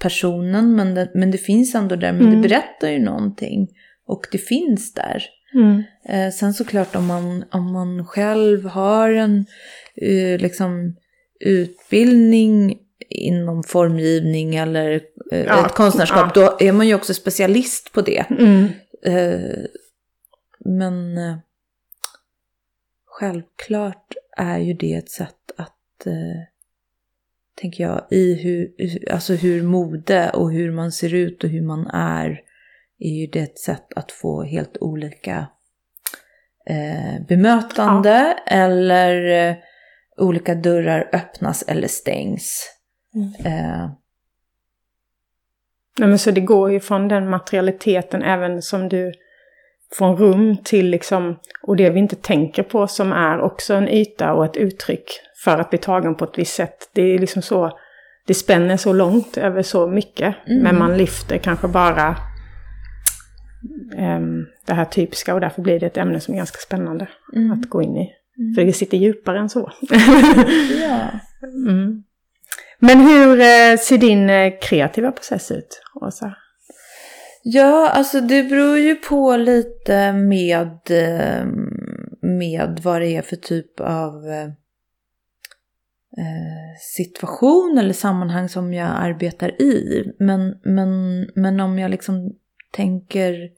personen, 0.00 0.76
men 0.76 0.94
det, 0.94 1.10
men 1.14 1.30
det 1.30 1.38
finns 1.38 1.74
ändå 1.74 1.96
där, 1.96 2.12
men 2.12 2.22
Mm. 2.26 2.42
det 2.42 2.48
berättar 2.48 2.88
ju 2.88 2.98
någonting. 2.98 3.68
Och 4.06 4.26
det 4.32 4.38
finns 4.38 4.94
där. 4.94 5.22
Mm. 5.54 5.82
Eh, 6.08 6.32
sen 6.32 6.54
såklart 6.54 6.96
om 6.96 7.06
man, 7.06 7.44
om 7.50 7.72
man 7.72 8.06
själv 8.06 8.64
har 8.64 9.10
en 9.10 9.46
eh, 9.96 10.40
liksom, 10.40 10.96
utbildning 11.40 12.78
inom 13.08 13.62
formgivning 13.62 14.56
eller 14.56 15.00
eh, 15.32 15.44
Ja, 15.44 15.66
ett 15.66 15.74
konstnärskap, 15.74 16.34
då 16.34 16.56
är 16.60 16.72
man 16.72 16.88
ju 16.88 16.94
också 16.94 17.14
specialist 17.14 17.92
på 17.92 18.00
det. 18.00 18.24
Mm. 18.30 18.64
Eh, 19.02 19.64
men 20.64 21.18
självklart 23.06 24.12
är 24.36 24.58
ju 24.58 24.72
det 24.74 24.94
ett 24.94 25.10
sätt 25.10 25.50
att, 25.56 26.06
tänker 27.60 27.84
jag, 27.84 28.06
i 28.10 28.34
hur- 28.34 29.12
alltså 29.12 29.34
hur 29.34 29.62
mode 29.62 30.30
och 30.30 30.52
hur 30.52 30.70
man 30.72 30.92
ser 30.92 31.14
ut 31.14 31.44
och 31.44 31.50
hur 31.50 31.62
man 31.62 31.86
är, 31.86 32.40
är 32.98 33.20
ju 33.20 33.26
det 33.26 33.40
ett 33.40 33.58
sätt 33.58 33.86
att 33.96 34.12
få 34.12 34.42
helt 34.42 34.76
olika 34.80 35.46
eh, 36.66 37.26
bemötande 37.28 38.38
eller 38.46 39.48
eh, 39.48 39.56
olika 40.16 40.54
dörrar 40.54 41.10
öppnas 41.12 41.64
eller 41.68 41.88
stängs. 41.88 42.72
Eh, 43.44 43.90
Nej, 45.98 46.08
men 46.08 46.18
så 46.18 46.30
det 46.30 46.40
går 46.40 46.72
ju 46.72 46.80
från 46.80 47.08
den 47.08 47.30
materialiteten 47.30 48.22
även 48.22 48.62
som 48.62 48.88
du 48.88 49.12
från 49.92 50.16
rum 50.16 50.56
till 50.64 50.90
liksom, 50.90 51.38
och 51.62 51.76
det 51.76 51.90
vi 51.90 51.98
inte 51.98 52.16
tänker 52.16 52.62
på 52.62 52.86
som 52.86 53.12
är 53.12 53.40
också 53.40 53.74
en 53.74 53.88
yta 53.88 54.32
och 54.32 54.44
ett 54.44 54.56
uttryck 54.56 55.04
för 55.44 55.58
att 55.58 55.70
bli 55.70 55.78
tagen 55.78 56.14
på 56.14 56.24
ett 56.24 56.38
visst 56.38 56.54
sätt. 56.54 56.90
Det 56.92 57.02
är 57.02 57.18
liksom 57.18 57.42
så, 57.42 57.78
det 58.26 58.34
spänner 58.34 58.76
så 58.76 58.92
långt 58.92 59.36
över 59.36 59.62
så 59.62 59.86
mycket. 59.86 60.34
Mm. 60.46 60.62
Men 60.62 60.78
man 60.78 60.98
lyfter 60.98 61.38
kanske 61.38 61.68
bara 61.68 62.16
det 64.66 64.74
här 64.74 64.84
typiska 64.84 65.34
och 65.34 65.40
därför 65.40 65.62
blir 65.62 65.80
det 65.80 65.86
ett 65.86 65.96
ämne 65.96 66.20
som 66.20 66.34
är 66.34 66.38
ganska 66.38 66.58
spännande 66.58 67.08
mm. 67.34 67.52
att 67.52 67.70
gå 67.70 67.82
in 67.82 67.96
i. 67.96 68.12
För 68.54 68.64
det 68.64 68.72
sitter 68.72 68.96
djupare 68.96 69.38
än 69.38 69.48
så. 69.48 69.72
ja. 70.80 71.10
Mm. 71.42 72.04
Men 72.78 73.00
hur 73.00 73.40
eh, 73.40 73.78
ser 73.78 73.98
din 73.98 74.30
eh, 74.30 74.52
kreativa 74.62 75.12
process 75.12 75.50
ut, 75.50 75.82
Åsa? 75.94 76.34
Ja, 77.42 77.88
alltså 77.88 78.20
det 78.20 78.42
beror 78.42 78.78
ju 78.78 78.94
på 78.94 79.36
lite 79.36 80.12
med, 80.12 80.80
eh, 80.90 81.46
med 82.20 82.80
vad 82.82 83.00
det 83.00 83.16
är 83.16 83.22
för 83.22 83.36
typ 83.36 83.80
av 83.80 84.26
eh, 84.30 84.50
situation 86.80 87.78
eller 87.78 87.92
sammanhang 87.92 88.48
som 88.48 88.74
jag 88.74 88.88
arbetar 88.88 89.62
i. 89.62 90.04
Men, 90.18 90.60
men, 90.64 91.20
men 91.34 91.60
om 91.60 91.78
jag 91.78 91.90
liksom 91.90 92.32
tänker, 92.72 93.50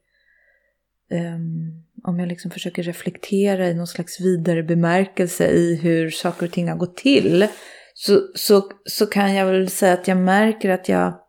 um, 1.11 1.85
om 2.05 2.19
jag 2.19 2.29
liksom 2.29 2.51
försöker 2.51 2.83
reflektera 2.83 3.69
i 3.69 3.75
någon 3.75 3.87
slags 3.87 4.21
vidare 4.21 4.63
bemärkelse 4.63 5.47
i 5.47 5.77
hur 5.77 6.11
saker 6.11 6.47
och 6.47 6.53
ting 6.53 6.69
har 6.69 6.77
gått 6.77 6.97
till. 6.97 7.47
Så, 7.95 8.21
så, 8.35 8.71
så 8.85 9.07
kan 9.07 9.35
jag 9.35 9.47
väl 9.47 9.69
säga 9.69 9.93
att 9.93 10.09
jag 10.09 10.17
märker 10.17 10.71
att 10.71 10.89
jag 10.89 11.21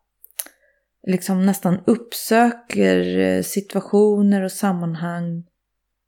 liksom 1.08 1.46
nästan 1.46 1.80
uppsöker 1.86 3.20
eh, 3.20 3.42
situationer 3.42 4.42
och 4.42 4.52
sammanhang 4.52 5.44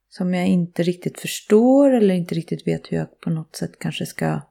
som 0.10 0.34
jag 0.34 0.48
inte 0.48 0.84
riktigt 0.84 1.20
förstår 1.20 1.94
eller 1.94 2.16
inte 2.16 2.36
riktigt 2.36 2.68
vet 2.68 2.92
hur 2.92 2.98
jag 2.98 3.20
på 3.22 3.30
något 3.30 3.56
sätt 3.56 3.80
kanske 3.80 4.06
ska 4.06 4.42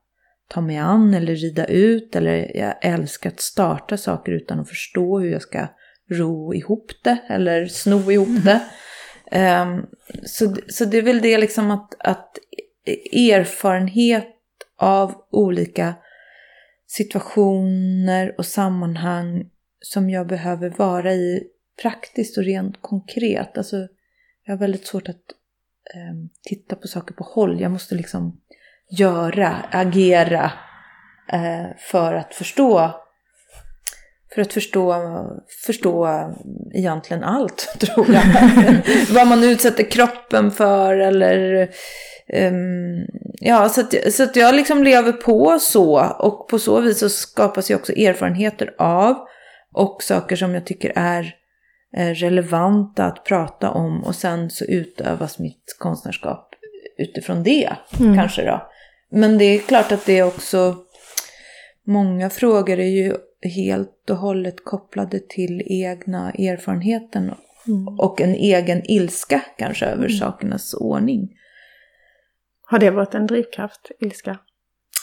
ta 0.48 0.60
mig 0.60 0.76
an 0.76 1.14
eller 1.14 1.34
rida 1.34 1.66
ut. 1.66 2.16
Eller 2.16 2.56
jag 2.56 2.74
älskar 2.82 3.30
att 3.30 3.40
starta 3.40 3.96
saker 3.96 4.32
utan 4.32 4.60
att 4.60 4.68
förstå 4.68 5.18
hur 5.18 5.30
jag 5.32 5.42
ska 5.42 5.68
ro 6.10 6.54
ihop 6.54 6.92
det 7.02 7.18
eller 7.28 7.66
sno 7.66 8.12
ihop 8.12 8.44
det. 8.44 8.50
Mm. 8.50 8.60
Um, 9.32 9.86
så, 10.24 10.56
så 10.68 10.84
det 10.84 10.98
är 10.98 11.02
väl 11.02 11.20
det 11.20 11.38
liksom 11.38 11.70
att, 11.70 11.94
att 11.98 12.38
erfarenhet 13.12 14.36
av 14.76 15.14
olika 15.30 15.94
situationer 16.86 18.34
och 18.38 18.46
sammanhang 18.46 19.50
som 19.80 20.10
jag 20.10 20.26
behöver 20.26 20.70
vara 20.70 21.12
i 21.12 21.42
praktiskt 21.82 22.38
och 22.38 22.44
rent 22.44 22.82
konkret. 22.82 23.58
Alltså, 23.58 23.76
jag 24.44 24.52
har 24.52 24.58
väldigt 24.58 24.86
svårt 24.86 25.08
att 25.08 25.24
um, 25.94 26.28
titta 26.42 26.76
på 26.76 26.88
saker 26.88 27.14
på 27.14 27.24
håll. 27.24 27.60
Jag 27.60 27.70
måste 27.70 27.94
liksom 27.94 28.40
göra, 28.90 29.48
agera 29.70 30.52
uh, 31.32 31.76
för 31.78 32.14
att 32.14 32.34
förstå 32.34 33.00
för 34.34 34.42
att 34.42 34.52
förstå, 34.52 34.94
förstå 35.66 36.08
egentligen 36.74 37.24
allt, 37.24 37.74
tror 37.80 38.06
jag. 38.14 38.22
Vad 39.14 39.26
man 39.26 39.44
utsätter 39.44 39.84
kroppen 39.90 40.50
för 40.50 40.98
eller... 40.98 41.68
ehm, 42.32 43.04
ja, 43.40 43.68
så 43.68 43.80
att, 43.80 43.94
så 44.12 44.22
att 44.22 44.36
jag 44.36 44.54
liksom 44.54 44.84
lever 44.84 45.12
på 45.12 45.58
så. 45.60 46.00
Och 46.18 46.48
på 46.48 46.58
så 46.58 46.80
vis 46.80 46.98
så 46.98 47.08
skapas 47.08 47.70
ju 47.70 47.74
också 47.74 47.92
erfarenheter 47.92 48.74
av 48.78 49.16
och 49.74 50.02
saker 50.02 50.36
som 50.36 50.54
jag 50.54 50.66
tycker 50.66 50.92
är 50.96 51.34
relevanta 52.14 53.04
att 53.04 53.24
prata 53.24 53.70
om. 53.70 54.04
Och 54.04 54.14
sen 54.14 54.50
så 54.50 54.64
utövas 54.64 55.38
mitt 55.38 55.76
konstnärskap 55.78 56.54
utifrån 56.98 57.42
det, 57.42 57.70
Mm. 58.00 58.16
kanske 58.16 58.42
då. 58.44 58.70
Men 59.12 59.38
det 59.38 59.44
är 59.44 59.58
klart 59.58 59.92
att 59.92 60.06
det 60.06 60.18
är 60.18 60.26
också... 60.26 60.76
Många 61.86 62.30
frågor 62.30 62.78
är 62.78 63.04
ju 63.04 63.14
helt 63.42 64.10
och 64.10 64.16
hållet 64.16 64.64
kopplade 64.64 65.20
till 65.28 65.62
egna 65.66 66.30
erfarenheten 66.30 67.30
Mm. 67.68 67.98
och 67.98 68.20
en 68.20 68.34
egen 68.34 68.82
ilska 68.90 69.42
kanske 69.58 69.86
över 69.86 70.08
sakernas 70.08 70.74
ordning. 70.74 71.28
Har 72.66 72.78
det 72.78 72.90
varit 72.90 73.14
en 73.14 73.26
drivkraft, 73.26 73.90
ilska? 74.00 74.38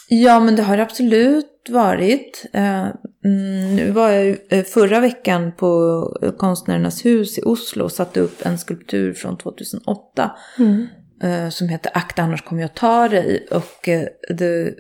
Ja, 0.10 0.40
men 0.40 0.56
det 0.56 0.64
har 0.64 0.78
det 0.78 0.84
absolut 0.84 1.68
varit. 1.70 2.46
Eh, 2.54 2.86
mm, 3.26 3.76
Nu 3.76 3.92
var 3.92 4.10
jag 4.10 4.38
eh, 4.50 4.64
förra 4.64 5.00
veckan 5.00 5.52
på 5.52 6.02
Konstnärernas 6.38 7.06
hus 7.06 7.38
i 7.38 7.42
Oslo 7.42 7.84
och 7.84 7.92
satte 7.92 8.20
upp 8.20 8.46
en 8.46 8.58
skulptur 8.58 9.14
från 9.14 9.38
2008. 9.38 10.32
Mm. 10.60 10.88
Eh, 11.24 11.50
som 11.50 11.70
heter 11.70 11.92
Akta 11.94 12.22
annars 12.22 12.42
kommer 12.42 12.62
jag 12.62 12.74
ta 12.74 13.08
dig. 13.08 13.48
Och 13.52 13.90
eh, 13.90 14.08
det 14.38 14.74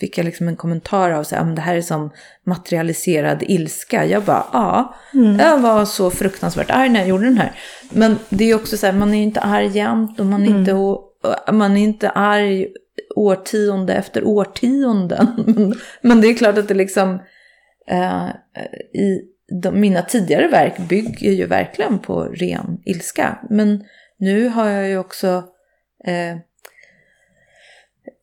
fick 0.00 0.18
jag 0.18 0.24
liksom 0.24 0.48
en 0.48 0.56
kommentar 0.56 1.10
av, 1.10 1.24
så 1.24 1.34
här, 1.34 1.42
"Ah, 1.42 1.44
men 1.46 1.54
det 1.54 1.60
här 1.60 1.76
är 1.76 1.80
som 1.82 2.10
materialiserad 2.46 3.42
ilska. 3.42 4.06
Jag 4.06 4.22
bara, 4.22 4.44
ja, 4.52 4.94
jag 5.38 5.58
var 5.58 5.84
så 5.84 6.10
fruktansvärt 6.10 6.70
arg 6.70 6.88
när 6.88 7.00
jag 7.00 7.08
gjorde 7.08 7.24
den 7.24 7.38
här. 7.38 7.52
Men 7.90 8.16
det 8.28 8.44
är 8.50 8.54
också 8.54 8.76
så 8.76 8.86
här, 8.86 8.92
man 8.92 9.14
är 9.14 9.22
inte 9.22 9.40
arg 9.40 9.66
jämt 9.66 10.20
och 10.20 10.26
man 10.26 10.42
är, 10.42 10.46
inte, 10.58 10.72
å- 10.74 11.04
man 11.52 11.76
är 11.76 11.80
inte 11.82 12.10
arg 12.10 12.66
årtionde 13.16 13.94
efter 13.94 14.24
årtionden. 14.26 15.26
Men, 16.02 16.20
det 16.20 16.28
är 16.28 16.34
klart 16.34 16.58
att 16.58 16.68
det 16.68 16.74
liksom, 16.74 17.18
eh, 17.90 18.28
i 19.00 19.20
de, 19.62 19.80
mina 19.80 20.02
tidigare 20.02 20.48
verk 20.48 20.78
bygger 20.88 21.30
ju 21.32 21.46
verkligen 21.46 21.98
på 21.98 22.22
ren 22.24 22.78
ilska. 22.86 23.38
Men 23.50 23.84
nu 24.18 24.48
har 24.48 24.68
jag 24.68 24.88
ju 24.88 24.98
också 24.98 25.44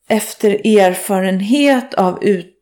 efter 0.08 0.78
erfarenhet 0.80 1.94
av 1.94 2.24
ut, 2.24 2.54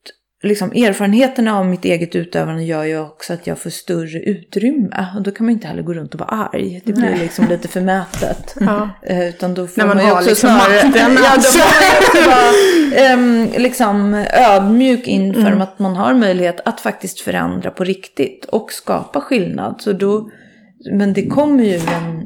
liksom 0.43 0.71
erfarenheterna 0.71 1.59
av 1.59 1.65
mitt 1.65 1.85
eget 1.85 2.15
utövande 2.15 2.63
gör 2.63 2.83
ju 2.83 2.99
också 2.99 3.33
att 3.33 3.47
jag 3.47 3.59
får 3.59 3.69
större 3.69 4.19
utrymme. 4.19 5.07
Och 5.15 5.23
då 5.23 5.31
kan 5.31 5.45
man 5.45 5.53
inte 5.53 5.67
heller 5.67 5.83
gå 5.83 5.93
runt 5.93 6.13
och 6.13 6.19
vara 6.19 6.29
arg. 6.29 6.81
Det 6.85 6.93
blir 6.93 7.15
liksom 7.15 7.47
lite 7.47 7.67
förmätet. 7.67 8.55
Ja. 8.65 8.89
Eh, 9.03 9.29
Utan 9.29 9.53
då 9.53 9.67
får 9.67 9.81
När 9.81 9.87
man 9.87 9.97
man, 9.97 10.05
ju 10.05 10.11
också 10.11 10.29
liksom 10.29 10.49
snarare, 10.49 10.83
makten, 10.83 11.17
ja, 11.23 11.35
då 11.35 11.41
får 11.41 11.59
man 11.59 11.97
också 12.01 12.29
vara 12.29 13.05
ehm, 13.13 13.49
liksom 13.57 14.25
ödmjuk 14.33 15.07
inför 15.07 15.51
att 15.51 15.79
man 15.79 15.95
har 15.95 16.13
möjlighet 16.13 16.59
att 16.65 16.81
faktiskt 16.81 17.19
förändra 17.19 17.71
på 17.71 17.83
riktigt 17.83 18.45
och 18.45 18.71
skapa 18.71 19.21
skillnad. 19.21 19.75
Så 19.81 19.93
då, 19.93 20.29
men 20.91 21.13
det 21.13 21.27
kommer 21.27 21.63
ju 21.63 21.75
en, 21.75 22.25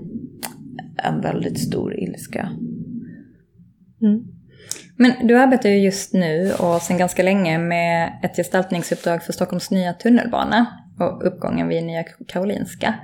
en 1.04 1.22
väldigt 1.22 1.60
stor 1.60 2.00
ilska. 2.00 2.50
Men 4.96 5.28
du 5.28 5.38
arbetar 5.38 5.70
ju 5.70 5.80
just 5.80 6.14
nu 6.14 6.54
och 6.54 6.82
sedan 6.82 6.98
ganska 6.98 7.24
länge 7.24 7.58
med 7.58 8.20
ett 8.24 8.36
gestaltningsuppdrag 8.36 9.24
för 9.24 9.34
Stockholms 9.34 9.72
nya 9.72 9.94
tunnelbana 9.94 10.68
och 11.00 11.28
uppgången 11.28 11.68
vid 11.68 11.84
Nya 11.84 12.04
Karolinska. 12.04 12.96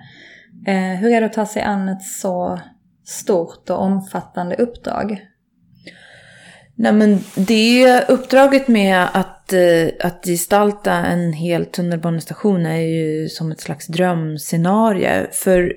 Eh, 0.67 0.99
hur 0.99 1.11
är 1.11 1.21
det 1.21 1.25
att 1.25 1.33
ta 1.33 1.45
sig 1.45 1.61
an 1.61 1.89
ett 1.89 2.03
så 2.03 2.59
stort 3.05 3.69
och 3.69 3.81
omfattande 3.81 4.55
uppdrag? 4.55 5.21
Nej 6.75 6.93
men 6.93 7.19
det 7.35 8.01
uppdraget 8.09 8.67
med 8.67 9.07
att, 9.13 9.53
eh, 9.53 9.87
att 9.99 10.25
gestalta 10.25 10.93
en 10.93 11.33
hel 11.33 11.65
tunnelbanestation 11.65 12.65
är 12.65 12.79
ju 12.79 13.29
som 13.29 13.51
ett 13.51 13.61
slags 13.61 13.87
drömscenario. 13.87 15.27
För 15.31 15.73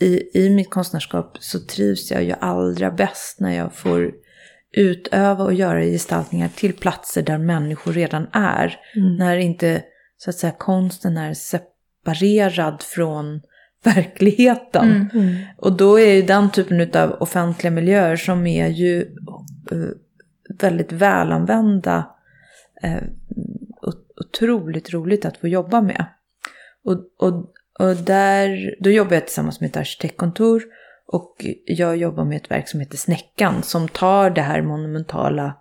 i, 0.00 0.30
i 0.34 0.50
mitt 0.50 0.70
konstnärskap 0.70 1.36
så 1.40 1.58
trivs 1.58 2.10
jag 2.10 2.24
ju 2.24 2.34
allra 2.40 2.90
bäst 2.90 3.40
när 3.40 3.56
jag 3.56 3.74
får 3.74 4.12
utöva 4.72 5.44
och 5.44 5.54
göra 5.54 5.82
gestaltningar 5.82 6.48
till 6.48 6.72
platser 6.72 7.22
där 7.22 7.38
människor 7.38 7.92
redan 7.92 8.26
är. 8.32 8.76
När 9.18 9.36
inte 9.36 9.82
så 10.16 10.30
att 10.30 10.36
säga 10.36 10.52
konsten 10.58 11.16
är 11.16 11.34
separerad 11.34 12.82
från 12.82 13.40
verkligheten. 13.84 15.10
Och 15.56 15.72
då 15.72 16.00
är 16.00 16.14
ju 16.14 16.22
den 16.22 16.50
typen 16.50 17.02
av 17.02 17.12
offentliga 17.12 17.70
miljöer 17.70 18.16
som 18.16 18.46
är 18.46 18.68
ju 18.68 19.00
eh, 19.70 19.88
väldigt 20.60 20.92
välanvända 20.92 22.10
eh, 22.82 23.02
otroligt 24.20 24.92
roligt 24.92 25.24
att 25.24 25.36
få 25.36 25.48
jobba 25.48 25.80
med. 25.80 26.04
Och, 26.84 26.98
och, 27.18 27.52
och 27.78 27.96
där, 27.96 28.76
då 28.80 28.90
jobbar 28.90 29.14
jag 29.14 29.26
tillsammans 29.26 29.60
med 29.60 29.70
ett 29.70 29.76
arkitektkontor 29.76 30.62
och 31.12 31.46
jag 31.64 31.96
jobbar 31.96 32.24
med 32.24 32.36
ett 32.36 32.50
verk 32.50 32.68
som 32.68 32.80
heter 32.80 32.96
Snäckan 32.96 33.62
som 33.62 33.88
tar 33.88 34.30
det 34.30 34.40
här 34.40 34.62
monumentala 34.62 35.56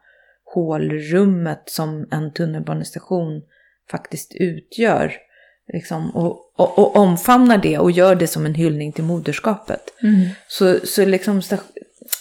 hålrummet 0.54 1.64
som 1.66 2.08
en 2.12 2.34
tunnelbanestation 2.34 3.42
faktiskt 3.92 4.36
utgör. 4.36 5.14
Liksom, 5.74 6.16
och, 6.16 6.54
och, 6.56 6.80
och 6.80 6.96
omfamnar 6.96 7.58
det 7.58 7.78
och 7.78 7.92
gör 7.92 8.16
det 8.16 8.28
som 8.28 8.46
en 8.46 8.56
hyllning 8.56 8.92
till 8.92 9.04
moderskapet. 9.04 9.94
Så, 10.48 10.80
så 10.84 11.06
liksom, 11.06 11.42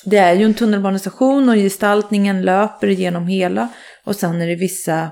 det 0.04 0.16
är 0.16 0.34
ju 0.34 0.44
en 0.44 0.54
tunnelbanestation 0.54 1.48
och 1.48 1.54
gestaltningen 1.54 2.42
löper 2.42 2.86
igenom 2.86 3.26
hela. 3.26 3.68
Och 4.04 4.16
sen 4.16 4.42
är 4.42 4.46
det 4.46 4.54
vissa 4.54 5.10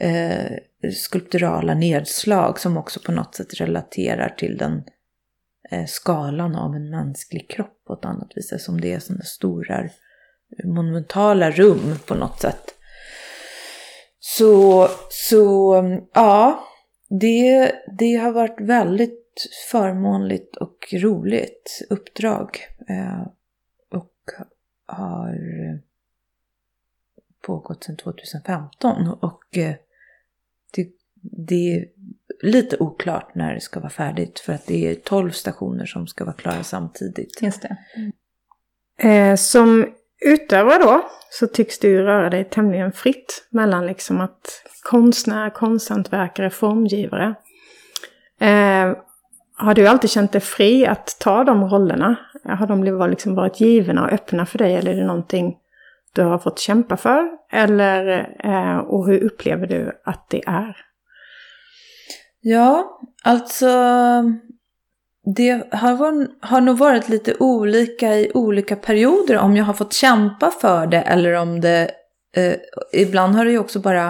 eh, 0.00 0.50
skulpturala 0.94 1.74
nedslag 1.74 2.60
som 2.60 2.76
också 2.76 3.00
på 3.00 3.12
något 3.12 3.34
sätt 3.34 3.60
relaterar 3.60 4.28
till 4.28 4.56
den 4.56 4.82
Eh, 5.70 5.86
skalan 5.86 6.54
av 6.54 6.74
en 6.74 6.90
mänsklig 6.90 7.50
kropp 7.50 7.84
på 7.86 7.92
ett 7.92 8.04
annat 8.04 8.32
vis. 8.34 8.64
Som 8.64 8.80
det 8.80 8.92
är 8.92 8.98
sådana 8.98 9.24
stora 9.24 9.88
monumentala 10.64 11.50
rum 11.50 11.98
på 12.06 12.14
något 12.14 12.40
sätt. 12.40 12.74
Så, 14.18 14.88
så 15.10 15.74
mm, 15.74 16.04
ja, 16.14 16.64
det, 17.08 17.72
det 17.98 18.14
har 18.14 18.32
varit 18.32 18.60
väldigt 18.60 19.48
förmånligt 19.70 20.56
och 20.56 20.88
roligt 20.92 21.86
uppdrag. 21.90 22.58
Eh, 22.88 23.26
och 23.90 24.14
har 24.86 25.38
pågått 27.46 27.84
sedan 27.84 27.96
2015. 27.96 29.08
Och 29.08 29.58
eh, 29.58 29.74
det, 31.22 31.74
är 31.74 31.84
lite 32.42 32.76
oklart 32.78 33.34
när 33.34 33.54
det 33.54 33.60
ska 33.60 33.80
vara 33.80 33.90
färdigt. 33.90 34.40
För 34.40 34.52
att 34.52 34.66
det 34.66 34.90
är 34.90 34.94
12 34.94 35.30
stationer 35.30 35.86
som 35.86 36.06
ska 36.06 36.24
vara 36.24 36.36
klara 36.36 36.62
samtidigt. 36.62 37.42
Just 37.42 37.62
det. 37.62 37.76
Eh, 39.08 39.36
som 39.36 39.86
utövare 40.26 40.78
då 40.78 41.02
så 41.30 41.46
tycks 41.46 41.78
du 41.78 42.02
röra 42.02 42.30
dig 42.30 42.44
tämligen 42.44 42.92
fritt 42.92 43.46
mellan 43.50 43.86
liksom 43.86 44.20
att 44.20 44.64
konstnär, 44.82 45.50
konsthantverkare, 45.50 46.50
formgivare. 46.50 47.34
Eh, 48.40 48.96
har 49.56 49.74
du 49.74 49.86
alltid 49.86 50.10
känt 50.10 50.32
dig 50.32 50.40
fri 50.40 50.86
att 50.86 51.16
ta 51.20 51.44
de 51.44 51.64
rollerna? 51.64 52.16
Har 52.44 52.66
de 52.66 53.10
liksom 53.10 53.34
varit 53.34 53.60
givna 53.60 54.04
och 54.04 54.12
öppna 54.12 54.46
för 54.46 54.58
dig 54.58 54.74
eller 54.74 54.92
är 54.92 54.96
det 54.96 55.06
någonting 55.06 55.56
du 56.12 56.22
har 56.22 56.38
fått 56.38 56.58
kämpa 56.58 56.96
för? 56.96 57.28
Eller, 57.52 58.28
eh, 58.44 58.78
och 58.78 59.06
hur 59.06 59.24
upplever 59.24 59.66
du 59.66 60.00
att 60.04 60.26
det 60.30 60.42
är? 60.46 60.76
Ja, 62.40 63.00
alltså 63.22 63.68
det 65.36 65.62
har, 65.72 66.46
har 66.46 66.60
nog 66.60 66.78
varit 66.78 67.08
lite 67.08 67.34
olika 67.40 68.14
i 68.14 68.30
olika 68.34 68.76
perioder 68.76 69.36
om 69.36 69.56
jag 69.56 69.64
har 69.64 69.74
fått 69.74 69.92
kämpa 69.92 70.50
för 70.50 70.86
det 70.86 71.00
eller 71.02 71.32
om 71.32 71.60
det 71.60 71.90
eh, 72.36 72.54
ibland 72.92 73.34
har 73.34 73.44
det 73.44 73.50
ju 73.50 73.58
också 73.58 73.80
bara 73.80 74.08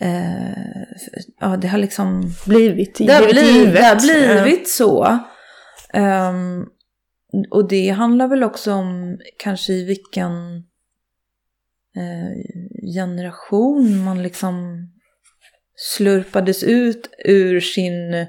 eh, 0.00 0.82
ja 1.40 1.56
det 1.56 1.68
har 1.68 1.78
liksom 1.78 2.22
Blivit, 2.46 2.98
det 2.98 3.12
har 3.12 3.32
blivit, 3.32 3.74
det 3.74 3.84
har 3.84 4.42
blivit 4.42 4.68
så. 4.68 5.18
Ehm, 5.92 6.66
och 7.50 7.68
det 7.68 7.88
handlar 7.88 8.28
väl 8.28 8.44
också 8.44 8.72
om 8.72 9.18
kanske 9.38 9.72
i 9.72 9.84
vilken 9.84 10.32
eh, 11.96 12.94
generation 12.94 14.04
man 14.04 14.22
liksom 14.22 14.86
slurpades 15.78 16.62
ut 16.62 17.10
ur 17.24 17.60
sin 17.60 18.26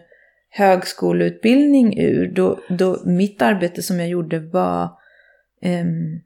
högskoleutbildning 0.49 1.99
ur. 1.99 2.31
Då, 2.35 2.59
då 2.69 3.01
mitt 3.05 3.41
arbete 3.41 3.83
som 3.83 3.99
jag 3.99 4.09
gjorde 4.09 4.39
var 4.39 4.89
ehm, 5.61 6.19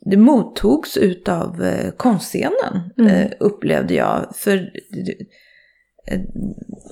det 0.00 0.16
mottogs 0.16 0.96
utav 0.96 1.64
eh, 1.64 1.90
konstscenen 1.90 2.92
Mm. 2.98 3.10
eh, 3.10 3.30
upplevde 3.40 3.94
jag. 3.94 4.36
För 4.36 4.56
eh, 6.10 6.20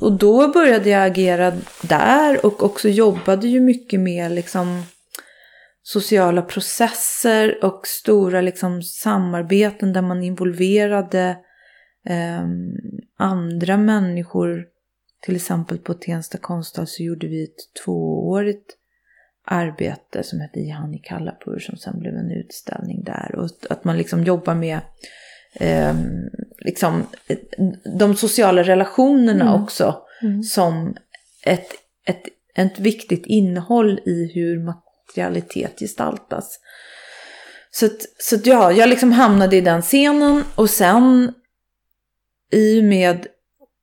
och 0.00 0.18
då 0.18 0.48
började 0.48 0.90
jag 0.90 1.06
agera 1.06 1.52
där 1.82 2.46
och 2.46 2.62
också 2.62 2.88
jobbade 2.88 3.48
ju 3.48 3.60
mycket 3.60 4.00
med 4.00 4.32
liksom 4.32 4.82
sociala 5.82 6.42
processer 6.42 7.64
och 7.64 7.86
stora 7.86 8.40
liksom 8.40 8.82
samarbeten 8.82 9.92
där 9.92 10.02
man 10.02 10.22
involverade 10.22 11.36
eh, 12.06 12.44
andra 13.18 13.76
människor. 13.76 14.64
Till 15.22 15.36
exempel 15.36 15.78
på 15.78 15.94
Tensta 15.94 16.38
konsthall 16.38 16.86
så 16.86 17.02
gjorde 17.02 17.26
vi 17.26 17.44
ett 17.44 17.84
tvåårigt 17.84 18.76
arbete 19.44 20.22
som 20.22 20.40
hette 20.40 20.60
Jani 20.60 20.98
Kallapur 20.98 21.58
som 21.58 21.76
sen 21.76 21.98
blev 21.98 22.14
en 22.14 22.30
utställning 22.30 23.04
där. 23.04 23.34
Och 23.34 23.50
att 23.70 23.84
man 23.84 23.96
liksom 23.98 24.24
jobbar 24.24 24.54
med 24.54 24.80
eh, 25.54 25.94
liksom, 26.58 27.06
de 27.98 28.16
sociala 28.16 28.62
relationerna 28.62 29.48
Mm. 29.48 29.62
också 29.62 30.02
Mm. 30.22 30.42
som 30.42 30.96
ett, 31.42 31.68
ett, 32.06 32.22
ett 32.54 32.78
viktigt 32.78 33.26
innehåll 33.26 33.98
i 33.98 34.30
hur 34.34 34.64
materialitet 34.64 35.78
gestaltas. 35.80 36.60
Så, 37.70 37.86
att, 37.86 38.00
så 38.18 38.36
att 38.36 38.46
ja, 38.46 38.72
jag 38.72 38.88
liksom 38.88 39.12
hamnade 39.12 39.56
i 39.56 39.60
den 39.60 39.82
scenen 39.82 40.42
och 40.54 40.70
sen 40.70 41.32
i 42.52 42.80
och 42.80 42.84
med 42.84 43.26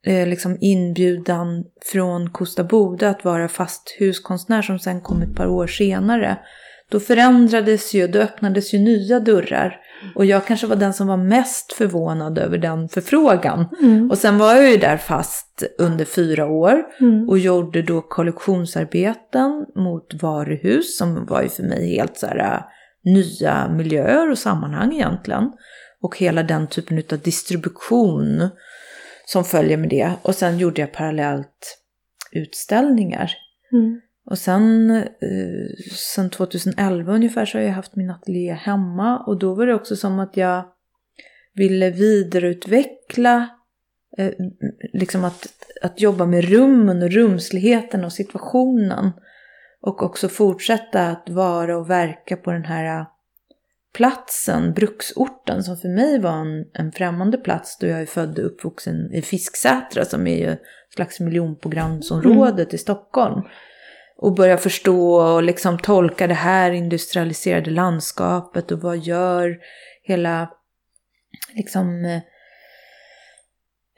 eh, 0.06 0.28
liksom 0.28 0.58
inbjudan 0.62 1.64
från 1.92 2.30
Kosta 2.30 2.64
Boda 2.64 3.10
att 3.10 3.26
vara 3.26 3.48
fast 3.48 3.96
huskonstnär 4.00 4.62
som 4.62 4.80
sen 4.80 5.02
kom 5.02 5.22
ett 5.22 5.36
par 5.36 5.48
år 5.48 5.68
senare 5.68 6.38
då 6.94 7.00
förändrades 7.00 7.94
ju, 7.94 8.08
då 8.08 8.20
öppnades 8.20 8.74
ju 8.74 8.80
nya 8.80 9.20
dörrar. 9.20 9.80
Och 10.16 10.26
jag 10.26 10.46
kanske 10.46 10.68
var 10.68 10.76
den 10.76 10.94
som 10.94 11.08
var 11.08 11.18
mest 11.18 11.74
förvånad 11.74 12.38
över 12.38 12.58
den 12.58 12.90
förfrågan. 12.90 13.66
Mm. 13.82 14.12
Och 14.12 14.18
sen 14.18 14.38
var 14.38 14.56
jag 14.56 14.72
ju 14.72 14.78
där 14.78 14.98
fast 14.98 15.64
under 15.78 16.06
fyra 16.06 16.46
år 16.46 16.84
Mm. 17.00 17.30
och 17.30 17.40
gjorde 17.40 17.82
då 17.82 18.02
kollektionsarbeten 18.02 19.66
mot 19.76 20.22
varuhus 20.22 20.98
som 20.98 21.26
var 21.26 21.42
ju 21.42 21.50
för 21.50 21.64
mig 21.64 21.96
helt 21.96 22.18
så 22.18 22.28
här 22.28 22.38
äh, 22.38 22.62
nya 23.14 23.70
miljöer 23.70 24.32
och 24.32 24.38
sammanhang 24.38 24.94
egentligen. 24.94 25.52
Och 26.04 26.18
hela 26.18 26.44
den 26.44 26.68
typen 26.68 27.04
av 27.12 27.20
distribution 27.20 28.50
som 29.26 29.44
följer 29.44 29.78
med 29.78 29.90
det. 29.90 30.12
Och 30.22 30.36
sen 30.36 30.58
gjorde 30.58 30.82
jag 30.82 30.94
parallellt 30.94 31.80
utställningar. 32.32 33.32
Mm. 33.72 34.02
Och 34.26 34.38
sen, 34.38 34.92
eh, 34.92 35.86
sen 36.16 36.30
2011 36.30 37.14
ungefär 37.14 37.46
så 37.46 37.58
har 37.58 37.66
jag 37.66 37.74
haft 37.74 37.96
min 37.96 38.10
ateljé 38.10 38.54
hemma 38.54 39.20
och 39.20 39.40
då 39.40 39.56
var 39.56 39.68
det 39.68 39.74
också 39.74 39.96
som 39.96 40.20
att 40.20 40.38
jag 40.38 40.66
ville 41.54 41.90
vidareutveckla 41.90 43.50
eh, 44.18 44.32
liksom 44.94 45.24
att, 45.24 45.48
att 45.82 46.02
jobba 46.02 46.26
med 46.26 46.44
rummen 46.44 47.04
och 47.04 47.12
rumsligheten 47.12 48.06
och 48.06 48.14
situationen. 48.14 49.12
Och 49.82 50.04
också 50.04 50.30
fortsätta 50.30 51.08
att 51.08 51.30
vara 51.30 51.78
och 51.78 51.90
verka 51.90 52.38
på 52.38 52.52
den 52.52 52.66
här 52.66 53.06
platsen, 53.94 54.74
bruksorten, 54.74 55.64
som 55.64 55.78
för 55.78 55.90
mig 55.90 56.20
var 56.20 56.32
en, 56.32 56.66
en 56.74 56.92
främmande 56.92 57.38
plats 57.38 57.78
då 57.78 57.88
jag 57.88 58.02
är 58.02 58.06
född 58.06 58.40
och 58.40 58.46
uppvuxen 58.46 59.14
i 59.14 59.22
Fisksätra 59.22 60.06
som 60.06 60.28
är 60.28 60.38
ju 60.38 60.52
ett 60.52 60.62
slags 60.96 61.20
miljonprogramsområde 61.20 62.68
i 62.72 62.78
Stockholm. 62.78 63.42
Och 64.18 64.36
börja 64.36 64.58
förstå 64.58 65.16
och 65.16 65.44
liksom 65.44 65.80
tolka 65.80 66.28
det 66.28 66.34
här 66.34 66.72
industrialiserade 66.72 67.72
landskapet 67.72 68.72
och 68.72 68.82
vad 68.82 68.98
gör 68.98 69.58
hela 70.04 70.50
liksom 71.56 72.06
eh, 72.06 72.22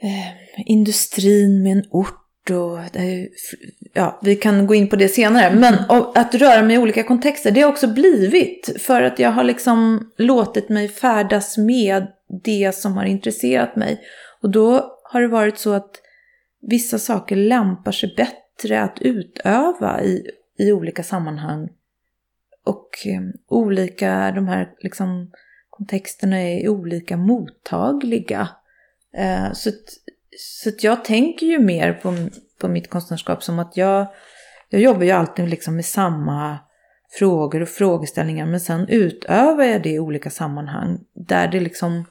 eh, 0.01 0.33
industrin 0.65 1.63
med 1.63 1.71
en 1.71 1.83
ort 1.89 2.24
och 2.49 2.79
ju- 2.95 3.29
ja, 3.93 4.19
vi 4.21 4.35
kan 4.35 4.67
gå 4.67 4.75
in 4.75 4.89
på 4.89 4.95
det 4.95 5.07
senare. 5.07 5.55
Men 5.55 5.75
och 5.89 6.17
att 6.17 6.35
röra 6.35 6.63
mig 6.63 6.75
i 6.75 6.79
olika 6.79 7.03
kontexter, 7.03 7.51
det 7.51 7.61
har 7.61 7.69
också 7.69 7.87
blivit 7.87 8.75
för 8.79 9.01
att 9.01 9.19
jag 9.19 9.31
har 9.31 9.43
liksom 9.43 10.11
låtit 10.17 10.69
mig 10.69 10.87
färdas 10.87 11.57
med 11.57 12.07
det 12.43 12.75
som 12.75 12.97
har 12.97 13.05
intresserat 13.05 13.75
mig. 13.75 14.01
Och 14.41 14.49
då 14.49 14.91
har 15.03 15.21
det 15.21 15.27
varit 15.27 15.57
så 15.57 15.73
att 15.73 15.91
vissa 16.61 16.99
saker 16.99 17.35
lämpar 17.35 17.91
sig 17.91 18.13
bättre 18.17 18.81
att 18.81 18.97
utöva 19.01 20.03
i, 20.03 20.27
i 20.59 20.71
olika 20.71 21.03
sammanhang. 21.03 21.69
Och 22.65 22.89
eh, 23.05 23.21
olika, 23.47 24.31
de 24.31 24.47
här 24.47 24.69
liksom, 24.79 25.31
kontexterna 25.69 26.41
är 26.41 26.69
olika 26.69 27.17
mottagliga. 27.17 28.49
Eh, 29.17 29.53
så 29.53 29.71
så 30.37 30.71
jag 30.79 31.05
tänker 31.05 31.45
ju 31.45 31.59
mer 31.59 31.93
på, 31.93 32.15
på 32.61 32.67
mitt 32.67 32.89
konstnärskap 32.89 33.43
som 33.43 33.59
att 33.59 33.77
jag, 33.77 34.07
jag 34.69 34.81
jobbar 34.81 35.03
ju 35.03 35.11
alltid 35.11 35.49
liksom 35.49 35.75
med 35.75 35.85
samma 35.85 36.57
frågor 37.19 37.61
och 37.61 37.69
frågeställningar 37.69 38.45
men 38.45 38.59
sen 38.59 38.87
utövar 38.89 39.63
jag 39.63 39.83
det 39.83 39.89
i 39.89 39.99
olika 39.99 40.29
sammanhang 40.29 40.99
där 41.27 41.47
det 41.47 41.59
liksom 41.59 42.05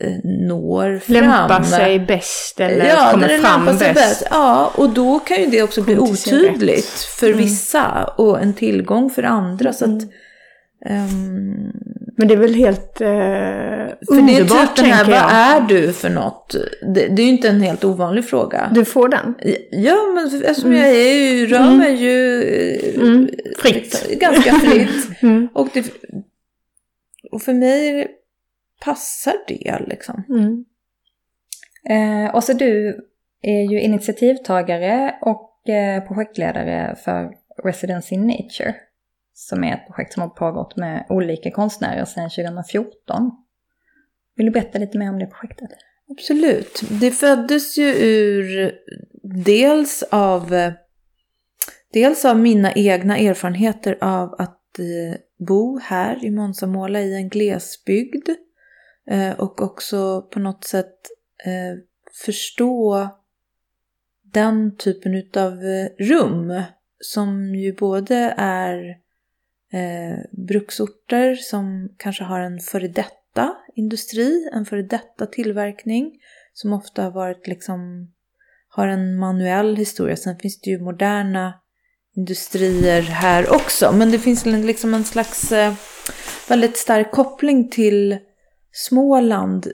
eh, 0.00 0.12
når 0.24 0.98
fram. 0.98 1.14
Lämpar 1.14 1.62
sig 1.62 1.98
bäst 2.00 2.60
eller 2.60 2.86
ja, 2.86 3.08
kommer 3.12 3.28
det 3.28 3.38
fram 3.38 3.78
sig 3.78 3.94
bäst. 3.94 4.26
Ja, 4.30 4.72
och 4.76 4.90
då 4.90 5.18
kan 5.18 5.36
ju 5.40 5.46
det 5.46 5.62
också 5.62 5.82
bli 5.82 5.98
otydligt 5.98 7.06
för 7.18 7.26
Mm. 7.26 7.38
vissa 7.38 8.04
och 8.04 8.42
en 8.42 8.54
tillgång 8.54 9.10
för 9.10 9.22
andra. 9.22 9.72
Så 9.72 9.84
att, 9.84 10.02
Mm. 10.86 11.72
Men 12.16 12.28
det 12.28 12.34
är 12.34 12.38
väl 12.38 12.54
helt 12.54 13.00
eh, 13.00 13.06
för 13.08 14.14
det 14.26 14.32
är 14.32 14.40
underbart 14.40 14.76
typ 14.76 14.84
den 14.84 14.92
här, 14.92 15.04
tänker 15.04 15.10
vad 15.22 15.32
jag. 15.32 15.32
är 15.32 15.60
du 15.68 15.92
för 15.92 16.10
något? 16.10 16.54
Det, 16.94 17.06
det 17.08 17.22
är 17.22 17.26
ju 17.26 17.30
inte 17.32 17.48
en 17.48 17.60
helt 17.60 17.84
ovanlig 17.84 18.24
fråga. 18.28 18.70
Du 18.74 18.84
får 18.84 19.08
den. 19.08 19.34
Ja, 19.70 19.96
men 20.14 20.42
eftersom 20.44 20.72
jag 20.74 20.88
är 20.88 21.32
ju, 21.32 21.46
rör 21.46 21.60
Mm. 21.60 21.78
mig 21.78 21.94
ju 21.94 22.42
eh, 22.42 22.94
Mm. 23.02 23.28
Fritt. 23.58 24.06
ganska 24.20 24.52
fritt. 24.54 25.22
Mm. 25.22 25.48
och, 25.54 25.68
det, 25.74 25.86
och 27.32 27.42
för 27.42 27.52
mig 27.52 28.08
passar 28.84 29.34
det 29.48 29.78
liksom. 29.86 30.22
Mm. 30.28 30.64
Eh, 31.88 32.34
och 32.34 32.44
så 32.44 32.52
du 32.52 33.00
är 33.42 33.62
ju 33.72 33.80
initiativtagare 33.80 35.14
och 35.20 35.68
eh, 35.68 36.04
projektledare 36.06 36.96
för 37.04 37.30
Residence 37.64 38.14
in 38.14 38.26
Nature. 38.26 38.74
Som 39.34 39.64
är 39.64 39.74
ett 39.74 39.86
projekt 39.86 40.12
som 40.12 40.22
har 40.22 40.28
pågått 40.28 40.76
med 40.76 41.06
olika 41.08 41.50
konstnärer 41.50 42.04
sedan 42.04 42.30
2014. 42.30 43.30
Vill 44.36 44.46
du 44.46 44.52
berätta 44.52 44.78
lite 44.78 44.98
mer 44.98 45.08
om 45.08 45.18
det 45.18 45.26
projektet? 45.26 45.70
Absolut. 46.10 46.82
Det 47.00 47.10
föddes 47.10 47.78
ju 47.78 47.94
ur 47.94 48.72
dels 49.22 50.02
av, 50.02 50.72
dels 51.92 52.24
av 52.24 52.38
mina 52.38 52.72
egna 52.72 53.18
erfarenheter 53.18 53.98
av 54.00 54.34
att 54.38 54.78
eh, 54.78 55.18
bo 55.46 55.78
här 55.78 56.24
i 56.24 56.30
Monsamåla 56.30 57.00
i 57.00 57.14
en 57.14 57.28
glesbygd. 57.28 58.28
Eh, 59.10 59.40
och 59.40 59.62
också 59.62 60.22
på 60.22 60.38
något 60.38 60.64
sätt 60.64 60.94
eh, 61.44 61.78
förstå 62.24 63.08
den 64.22 64.76
typen 64.76 65.42
av 65.42 65.58
rum 65.98 66.62
som 67.00 67.54
ju 67.54 67.72
både 67.72 68.34
är 68.36 69.03
eh, 69.74 70.18
bruksorter 70.46 71.34
som 71.34 71.88
kanske 71.96 72.24
har 72.24 72.40
en 72.40 72.60
före 72.60 72.88
detta 72.88 73.56
industri, 73.74 74.48
en 74.52 74.66
före 74.66 74.82
detta 74.82 75.26
tillverkning 75.26 76.12
som 76.52 76.72
ofta 76.72 77.02
har 77.02 77.10
varit 77.10 77.46
liksom 77.46 78.10
har 78.68 78.88
en 78.88 79.16
manuell 79.16 79.76
historia. 79.76 80.16
Sen 80.16 80.38
finns 80.38 80.60
det 80.60 80.70
ju 80.70 80.80
moderna 80.80 81.54
industrier 82.16 83.02
här 83.02 83.54
också. 83.54 83.92
Men 83.92 84.10
det 84.10 84.18
finns 84.18 84.46
liksom 84.46 84.94
en 84.94 85.04
slags 85.04 85.52
eh, 85.52 85.74
väldigt 86.48 86.76
stark 86.76 87.12
koppling 87.12 87.70
till 87.70 88.18
Småland 88.72 89.72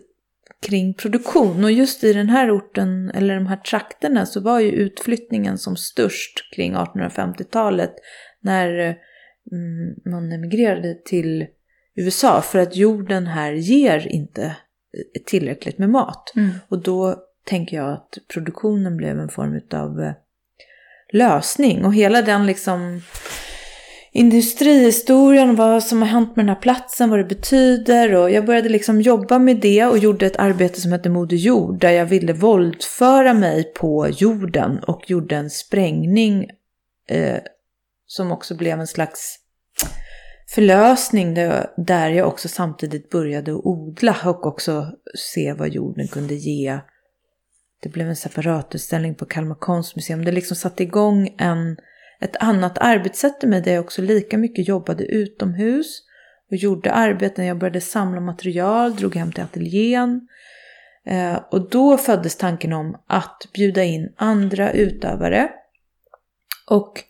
kring 0.63 0.95
produktion. 0.95 1.65
Och 1.65 1.73
just 1.73 2.05
i 2.05 2.13
den 2.13 2.29
här 2.29 2.57
orten, 2.57 3.11
eller 3.11 3.35
de 3.35 3.47
här 3.47 3.57
trakterna, 3.57 4.27
så 4.27 4.41
var 4.41 4.61
ju 4.61 4.71
utflyttningen 4.71 5.59
som 5.59 5.77
störst 5.77 6.55
kring 6.55 6.75
1850-talet 6.75 7.95
när 8.41 8.89
eh, 8.89 8.95
man 10.05 10.33
emigrerade 10.33 10.95
till 11.05 11.47
USA 11.95 12.43
för 12.43 12.59
att 12.59 12.77
jorden 12.77 13.27
här 13.27 13.53
ger 13.53 14.09
inte 14.09 14.57
tillräckligt 15.27 15.79
med 15.79 15.91
mat. 15.91 16.33
Och 16.69 16.83
då 16.83 17.17
tänker 17.45 17.77
jag 17.77 17.93
att 17.93 18.19
produktionen 18.29 18.97
blev 18.97 19.19
en 19.19 19.29
form 19.29 19.61
av 19.73 20.01
eh, 20.01 20.13
lösning. 21.13 21.85
Och 21.85 21.95
hela 21.95 22.23
den 22.23 22.47
liksom 22.47 23.03
industrihistorien, 24.13 25.57
vad 25.57 25.85
som 25.85 26.03
har 26.03 26.09
hänt 26.09 26.37
med 26.37 26.45
den 26.45 26.55
här 26.55 26.63
platsen, 26.63 27.11
vad 27.11 27.19
det 27.19 27.25
betyder. 27.25 28.15
Och 28.15 28.31
jag 28.31 28.47
började 28.47 28.69
liksom 28.69 29.01
jobba 29.01 29.39
med 29.39 29.57
det 29.57 29.85
och 29.85 29.99
gjorde 29.99 30.27
ett 30.27 30.37
arbete 30.37 30.81
som 30.81 30.93
hette 30.93 31.09
Moder 31.09 31.37
Jord. 31.37 31.81
Där 31.81 31.91
jag 31.91 32.07
ville 32.07 32.33
våldföra 32.33 33.35
mig 33.35 33.65
på 33.65 34.09
jorden 34.09 34.79
och 34.79 35.11
gjorde 35.11 35.37
en 35.37 35.51
sprängning 35.51 36.51
eh, 37.09 37.39
som 38.07 38.33
också 38.33 38.57
blev 38.57 38.81
en 38.81 38.87
slags 38.87 39.40
förlösning 40.55 41.35
där, 41.77 42.11
jag 42.11 42.29
också 42.29 42.49
samtidigt 42.49 43.11
började 43.11 43.53
odla 43.53 44.17
och 44.25 44.47
också 44.47 44.93
se 45.19 45.53
vad 45.53 45.69
jorden 45.69 46.09
kunde 46.09 46.35
ge. 46.35 46.81
Det 47.83 47.89
blev 47.89 48.09
en 48.09 48.17
separatutställning 48.17 49.15
på 49.15 49.25
Kalmar 49.25 49.55
konstmuseum. 49.55 50.25
Det 50.25 50.33
liksom 50.33 50.57
satte 50.57 50.83
igång 50.83 51.35
en, 51.39 51.77
ett 52.21 52.37
annat 52.37 52.79
arbetssätt 52.79 53.45
i 53.45 53.47
mig 53.47 53.63
där 53.63 53.73
jag 53.73 53.85
också 53.85 54.03
lika 54.03 54.39
mycket 54.39 54.69
jobbade 54.69 55.05
utomhus 55.05 56.03
och 56.51 56.57
gjorde 56.57 56.93
arbeten. 56.93 57.47
Jag 57.47 57.59
började 57.59 57.81
samla 57.81 58.21
material, 58.21 58.97
drog 58.97 59.17
hem 59.17 59.33
till 59.33 59.45
ateljén. 59.45 60.29
Eh, 61.07 61.41
och 61.51 61.71
då 61.71 61.99
föddes 61.99 62.37
tanken 62.37 62.73
om 62.73 63.03
att 63.07 63.47
bjuda 63.55 63.85
in 63.85 64.13
andra 64.17 64.73
utövare 64.73 65.51
och 66.71 67.05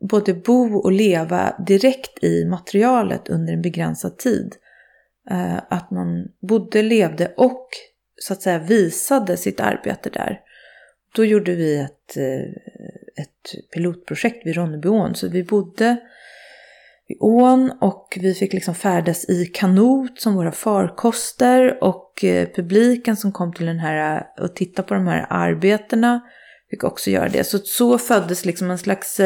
både 0.00 0.34
bo 0.34 0.76
och 0.76 0.92
leva 0.92 1.56
direkt 1.66 2.24
i 2.24 2.44
materialet 2.44 3.28
under 3.28 3.52
en 3.52 3.62
begränsad 3.62 4.18
tid. 4.18 4.54
Eh, 5.30 5.56
att 5.68 5.90
man 5.90 6.28
bodde, 6.48 6.82
levde 6.82 7.32
och 7.36 7.68
så 8.22 8.32
att 8.32 8.42
säga 8.42 8.58
visade 8.58 9.36
sitt 9.36 9.60
arbete 9.60 10.10
där. 10.10 10.40
Då 11.14 11.24
gjorde 11.24 11.54
vi 11.54 11.78
ett, 11.78 12.16
eh, 12.16 12.50
ett 13.22 13.70
pilotprojekt 13.74 14.46
vid 14.46 14.56
Ronnebyån. 14.56 15.14
Så 15.14 15.28
vi 15.28 15.44
bodde 15.44 15.96
vid 17.08 17.18
ån 17.20 17.72
och 17.80 18.18
vi 18.20 18.34
fick 18.34 18.52
liksom 18.52 18.74
färdas 18.74 19.28
i 19.28 19.46
kanot 19.46 20.20
som 20.20 20.34
våra 20.34 20.52
farkoster 20.52 21.84
och 21.84 22.24
eh, 22.24 22.48
publiken 22.54 23.16
som 23.16 23.32
kom 23.32 23.52
till 23.52 23.66
den 23.66 23.78
här 23.78 24.26
och 24.40 24.56
tittade 24.56 24.88
på 24.88 24.94
de 24.94 25.06
här 25.06 25.26
arbetena 25.30 26.20
fick 26.70 26.84
också 26.84 27.10
göra 27.10 27.28
det. 27.28 27.44
Så 27.44 27.58
så 27.58 27.98
föddes 27.98 28.44
liksom 28.44 28.70
en 28.70 28.78
slags 28.78 29.20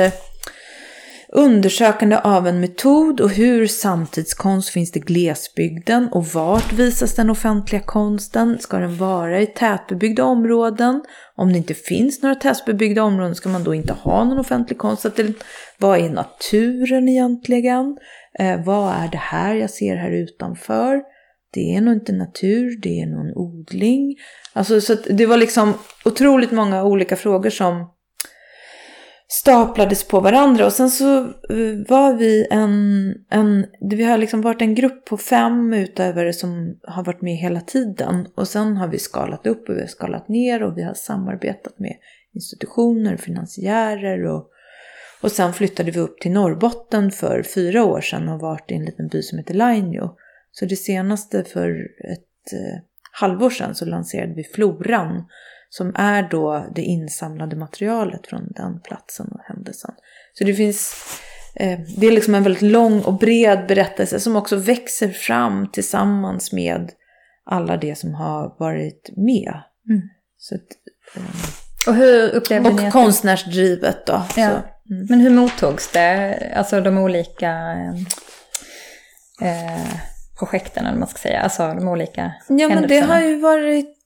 Undersökande 1.32 2.16
av 2.16 2.46
en 2.46 2.60
metod 2.60 3.20
och 3.20 3.30
hur 3.30 3.66
samtidskonst 3.66 4.68
finns 4.68 4.96
i 4.96 5.00
glesbygden 5.00 6.08
och 6.12 6.26
vart 6.26 6.72
visas 6.72 7.14
den 7.14 7.30
offentliga 7.30 7.82
konsten? 7.82 8.58
Ska 8.58 8.78
den 8.78 8.96
vara 8.96 9.40
i 9.40 9.46
tätbebyggda 9.46 10.24
områden? 10.24 11.02
Om 11.36 11.52
det 11.52 11.58
inte 11.58 11.74
finns 11.74 12.22
några 12.22 12.34
tätbebyggda 12.34 13.02
områden 13.02 13.34
ska 13.34 13.48
man 13.48 13.64
då 13.64 13.74
inte 13.74 13.92
ha 13.92 14.24
någon 14.24 14.38
offentlig 14.38 14.78
konst? 14.78 15.06
Att 15.06 15.16
det, 15.16 15.32
vad 15.78 15.98
är 15.98 16.10
naturen 16.10 17.08
egentligen? 17.08 17.98
Eh, 18.38 18.64
vad 18.64 18.94
är 18.94 19.08
det 19.08 19.18
här 19.18 19.54
jag 19.54 19.70
ser 19.70 19.96
här 19.96 20.10
utanför? 20.10 21.02
Det 21.52 21.74
är 21.74 21.80
nog 21.80 21.94
inte 21.94 22.12
natur, 22.12 22.80
det 22.82 23.00
är 23.00 23.06
nog 23.06 23.26
en 23.26 23.34
odling. 23.34 24.16
Alltså, 24.52 24.80
så 24.80 24.94
det 24.94 25.26
var 25.26 25.36
liksom 25.36 25.74
otroligt 26.04 26.50
många 26.50 26.84
olika 26.84 27.16
frågor 27.16 27.50
som 27.50 27.90
staplades 29.32 30.08
på 30.08 30.20
varandra. 30.20 30.66
Och 30.66 30.72
sen 30.72 30.90
så 30.90 31.18
eh, 31.24 31.88
var 31.88 32.14
vi 32.14 32.46
en, 32.50 33.14
en 33.30 33.66
vi 33.80 34.04
har 34.04 34.18
liksom 34.18 34.40
varit 34.40 34.62
en 34.62 34.74
grupp 34.74 35.04
på 35.04 35.16
fem 35.16 35.72
utövare 35.72 36.32
som 36.32 36.78
har 36.82 37.04
varit 37.04 37.22
med 37.22 37.36
hela 37.36 37.60
tiden. 37.60 38.28
Och 38.34 38.48
sen 38.48 38.76
har 38.76 38.88
vi 38.88 38.98
skalat 38.98 39.46
upp 39.46 39.68
och 39.68 39.76
vi 39.76 39.80
har 39.80 39.86
skalat 39.86 40.28
ner 40.28 40.62
och 40.62 40.78
vi 40.78 40.82
har 40.82 40.94
samarbetat 40.94 41.78
med 41.78 41.96
institutioner, 42.34 43.16
finansiärer 43.16 44.26
och, 44.26 44.50
och 45.20 45.32
sen 45.32 45.52
flyttade 45.52 45.90
vi 45.90 46.00
upp 46.00 46.20
till 46.20 46.32
Norrbotten 46.32 47.10
för 47.10 47.42
fyra 47.42 47.84
år 47.84 48.00
sedan 48.00 48.28
och 48.28 48.40
varit 48.40 48.70
i 48.70 48.74
en 48.74 48.84
liten 48.84 49.08
by 49.08 49.22
som 49.22 49.38
heter 49.38 49.54
Lainio. 49.54 50.10
Så 50.52 50.64
det 50.64 50.76
senaste 50.76 51.44
för 51.44 51.70
ett 52.12 52.52
eh, 52.52 52.82
halvår 53.12 53.50
sedan 53.50 53.74
så 53.74 53.84
lanserade 53.84 54.34
vi 54.34 54.44
Floran 54.44 55.24
som 55.70 55.92
är 55.94 56.22
då 56.22 56.66
det 56.74 56.82
insamlade 56.82 57.56
materialet 57.56 58.26
från 58.26 58.46
den 58.50 58.80
platsen 58.80 59.28
och 59.32 59.40
händelsen. 59.44 59.94
Så 60.34 60.44
det 60.44 60.54
finns, 60.54 60.94
eh, 61.54 61.78
det 61.96 62.06
är 62.06 62.12
liksom 62.12 62.34
en 62.34 62.42
väldigt 62.42 62.62
lång 62.62 63.00
och 63.00 63.18
bred 63.18 63.66
berättelse 63.68 64.20
som 64.20 64.36
också 64.36 64.56
växer 64.56 65.08
fram 65.08 65.70
tillsammans 65.70 66.52
med 66.52 66.90
alla 67.44 67.76
det 67.76 67.98
som 67.98 68.14
har 68.14 68.56
varit 68.58 69.10
med. 69.16 69.62
Mm. 69.88 70.02
Så 70.38 70.54
att, 70.54 70.68
eh, 71.16 71.88
och 71.88 71.94
hur 71.94 72.30
upplevde 72.30 72.68
och 72.68 72.76
ni 72.76 72.86
att... 72.86 72.92
konstnärsdrivet 72.92 74.06
då. 74.06 74.22
Ja. 74.36 74.50
Mm. 74.90 75.06
Men 75.08 75.20
hur 75.20 75.30
mottogs 75.30 75.92
det, 75.92 76.38
alltså 76.56 76.80
de 76.80 76.98
olika 76.98 77.50
eh, 79.42 79.94
projekten 80.38 80.86
eller 80.86 80.98
man 80.98 81.08
ska 81.08 81.18
säga, 81.18 81.40
alltså 81.40 81.74
de 81.74 81.88
olika 81.88 82.32
Ja 82.48 82.68
men 82.68 82.88
det 82.88 83.00
har 83.00 83.20
ju 83.20 83.40
varit 83.40 83.99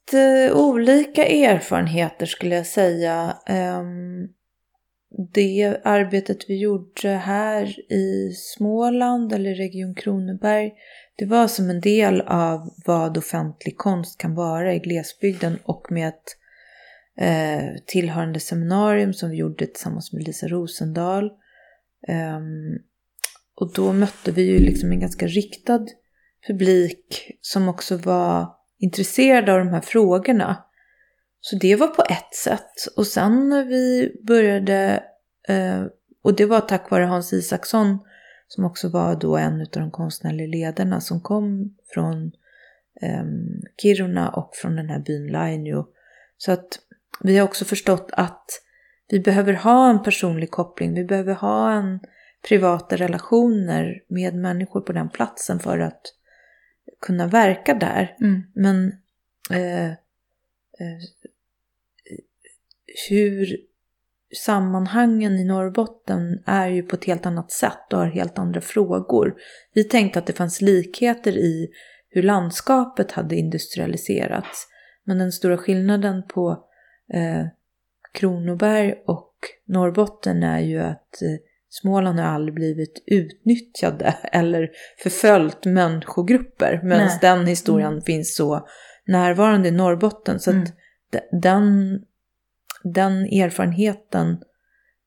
olika 0.52 1.26
erfarenheter 1.26 2.26
skulle 2.26 2.54
jag 2.54 2.66
säga. 2.66 3.36
Ehm, 3.46 4.28
det 5.34 5.80
arbetet 5.84 6.38
vi 6.48 6.58
gjorde 6.58 7.08
här 7.08 7.92
i 7.92 8.32
Småland 8.32 9.32
eller 9.32 9.54
Region 9.54 9.94
Kronoberg 9.94 10.72
det 11.16 11.24
var 11.24 11.48
som 11.48 11.70
en 11.70 11.80
del 11.80 12.20
av 12.20 12.74
vad 12.86 13.18
offentlig 13.18 13.76
konst 13.76 14.18
kan 14.18 14.34
vara 14.34 14.74
i 14.74 14.78
glesbygden 14.78 15.58
och 15.64 15.86
med 15.90 16.08
ett 16.08 16.36
eh, 17.18 17.82
tillhörande 17.86 18.40
seminarium 18.40 19.12
som 19.12 19.30
vi 19.30 19.36
gjorde 19.36 19.66
tillsammans 19.66 20.12
med 20.12 20.22
Lisa 20.22 20.48
Rosendahl. 20.48 21.30
Ehm, 22.08 22.78
och 23.54 23.72
då 23.74 23.92
mötte 23.92 24.32
vi 24.32 24.42
ju 24.42 24.58
liksom 24.58 24.92
en 24.92 25.00
ganska 25.00 25.26
riktad 25.26 25.86
publik 26.46 27.30
som 27.40 27.68
också 27.68 27.96
var 27.96 28.48
intresserade 28.78 29.52
av 29.52 29.58
de 29.58 29.68
här 29.68 29.80
frågorna. 29.80 30.64
Så 31.40 31.56
det 31.56 31.76
var 31.76 31.86
på 31.86 32.02
ett 32.02 32.34
sätt. 32.34 32.96
Och 32.96 33.06
sen 33.06 33.48
när 33.48 33.64
vi 33.64 34.16
började, 34.26 35.02
eh, 35.48 35.82
och 36.22 36.36
det 36.36 36.46
var 36.46 36.60
tack 36.60 36.90
vare 36.90 37.04
Hans 37.04 37.32
Isaksson 37.32 37.98
som 38.48 38.64
också 38.64 38.88
var 38.88 39.16
då 39.16 39.36
en 39.36 39.60
av 39.60 39.66
de 39.70 39.90
konstnärliga 39.90 40.46
ledarna 40.46 41.00
som 41.00 41.20
kom 41.20 41.76
från 41.94 42.32
ehm, 43.02 43.60
Kiruna 43.82 44.30
och 44.30 44.50
från 44.54 44.76
den 44.76 44.90
här 44.90 44.98
byn 44.98 45.26
Lainio. 45.26 45.86
Så 46.36 46.52
att 46.52 46.78
vi 47.20 47.38
har 47.38 47.44
också 47.44 47.64
förstått 47.64 48.10
att 48.12 48.44
vi 49.08 49.20
behöver 49.20 49.52
ha 49.52 49.90
en 49.90 50.02
personlig 50.02 50.50
koppling, 50.50 50.94
vi 50.94 51.04
behöver 51.04 51.34
ha 51.34 51.72
en 51.72 52.00
privata 52.48 52.96
relationer 52.96 54.02
med 54.08 54.34
människor 54.34 54.80
på 54.80 54.92
den 54.92 55.08
platsen 55.08 55.58
för 55.58 55.78
att 55.78 56.02
kunna 57.00 57.26
verka 57.26 57.74
där. 57.74 58.16
Mm. 58.20 58.42
Men 58.54 58.92
eh, 59.50 59.90
eh, 59.90 61.00
hur 63.08 63.56
sammanhangen 64.36 65.32
i 65.32 65.44
Norrbotten 65.44 66.42
är 66.46 66.68
ju 66.68 66.82
på 66.82 66.96
ett 66.96 67.04
helt 67.04 67.26
annat 67.26 67.52
sätt 67.52 67.92
och 67.92 67.98
har 67.98 68.06
helt 68.06 68.38
andra 68.38 68.60
frågor. 68.60 69.34
Vi 69.72 69.84
tänkte 69.84 70.18
att 70.18 70.26
det 70.26 70.32
fanns 70.32 70.60
likheter 70.60 71.32
i 71.32 71.68
hur 72.08 72.22
landskapet 72.22 73.12
hade 73.12 73.36
industrialiserats. 73.36 74.66
Men 75.04 75.18
den 75.18 75.32
stora 75.32 75.56
skillnaden 75.56 76.22
på 76.28 76.64
eh, 77.14 77.46
Kronoberg 78.12 78.94
och 79.06 79.34
Norrbotten 79.64 80.42
är 80.42 80.60
ju 80.60 80.78
att 80.78 81.22
eh, 81.22 81.38
Småland 81.80 82.18
har 82.18 82.26
aldrig 82.26 82.54
blivit 82.54 83.04
utnyttjade 83.06 84.14
eller 84.32 84.70
förföljt 85.02 85.64
människogrupper. 85.64 86.80
Medan 86.82 87.08
den 87.20 87.46
historien 87.46 87.92
mm. 87.92 88.02
finns 88.02 88.36
så 88.36 88.68
närvarande 89.06 89.68
i 89.68 89.70
Norrbotten. 89.70 90.40
Så 90.40 90.50
mm. 90.50 90.62
att 90.62 90.72
den, 91.42 91.98
den 92.84 93.12
erfarenheten 93.12 94.38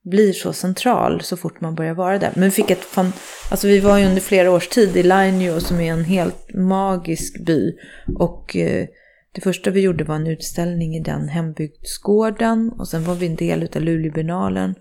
blir 0.09 0.33
så 0.33 0.53
central 0.53 1.21
så 1.21 1.37
fort 1.37 1.61
man 1.61 1.75
börjar 1.75 1.93
vara 1.93 2.17
där. 2.17 2.31
Men 2.35 2.43
vi 2.43 2.51
fick 2.51 2.71
ett 2.71 2.83
fan, 2.83 3.13
alltså 3.51 3.67
vi 3.67 3.79
var 3.79 3.97
ju 3.97 4.05
under 4.05 4.21
flera 4.21 4.51
års 4.51 4.67
tid 4.67 4.97
i 4.97 5.03
Lainio 5.03 5.59
som 5.59 5.79
är 5.79 5.93
en 5.93 6.03
helt 6.03 6.53
magisk 6.53 7.45
by. 7.45 7.77
Och 8.19 8.55
eh, 8.55 8.87
det 9.31 9.41
första 9.41 9.69
vi 9.69 9.81
gjorde 9.81 10.03
var 10.03 10.15
en 10.15 10.27
utställning 10.27 10.95
i 10.95 10.99
den 10.99 11.29
hembygdsgården 11.29 12.71
och 12.79 12.87
sen 12.87 13.03
var 13.03 13.15
vi 13.15 13.27
en 13.27 13.35
del 13.35 13.69
av 13.75 13.81
Luleåbiennalen. 13.81 14.75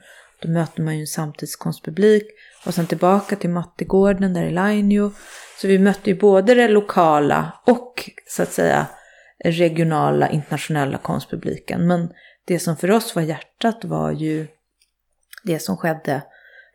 Då 0.47 0.53
möter 0.53 0.83
man 0.83 0.95
ju 0.95 1.01
en 1.01 1.07
samtidskonstpublik 1.07 2.23
och 2.67 2.75
sen 2.75 2.87
tillbaka 2.87 3.37
till 3.37 3.51
Mattegården 3.51 4.35
där 4.35 4.45
i 4.45 4.51
Lainio. 4.51 5.13
Så 5.61 5.69
vi 5.69 5.79
mötte 5.79 6.11
ju 6.11 6.19
både 6.19 6.55
det 6.55 6.69
lokala 6.69 7.53
och 7.65 8.11
så 8.29 8.43
att 8.43 8.53
säga 8.53 8.87
regionala 9.45 10.29
internationella 10.29 10.99
konstpubliken. 10.99 11.87
Men 11.87 12.13
det 12.45 12.59
som 12.59 12.77
för 12.77 12.91
oss 12.91 13.15
var 13.15 13.23
hjärtat 13.23 13.85
var 13.85 14.13
ju 14.13 14.47
det 15.45 15.59
som 15.59 15.77
skedde 15.77 16.23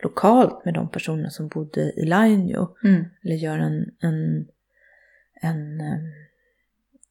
lokalt 0.03 0.65
med 0.65 0.73
de 0.73 0.89
personer 0.89 1.29
som 1.29 1.47
bodde 1.47 1.81
i 1.81 2.05
Lainio. 2.05 2.75
Mm. 2.83 3.05
Eller 3.23 3.35
gör 3.35 3.57
en, 3.57 3.85
en, 3.99 4.47
en, 5.41 5.81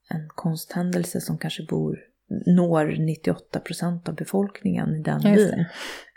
en 0.09 0.29
konsthändelse 0.29 1.21
som 1.21 1.39
kanske 1.39 1.63
bor 1.63 2.10
når 2.47 2.97
98 3.07 3.61
procent 3.61 4.09
av 4.09 4.15
befolkningen 4.15 4.95
i 4.95 5.03
den 5.03 5.21
byn. 5.21 5.65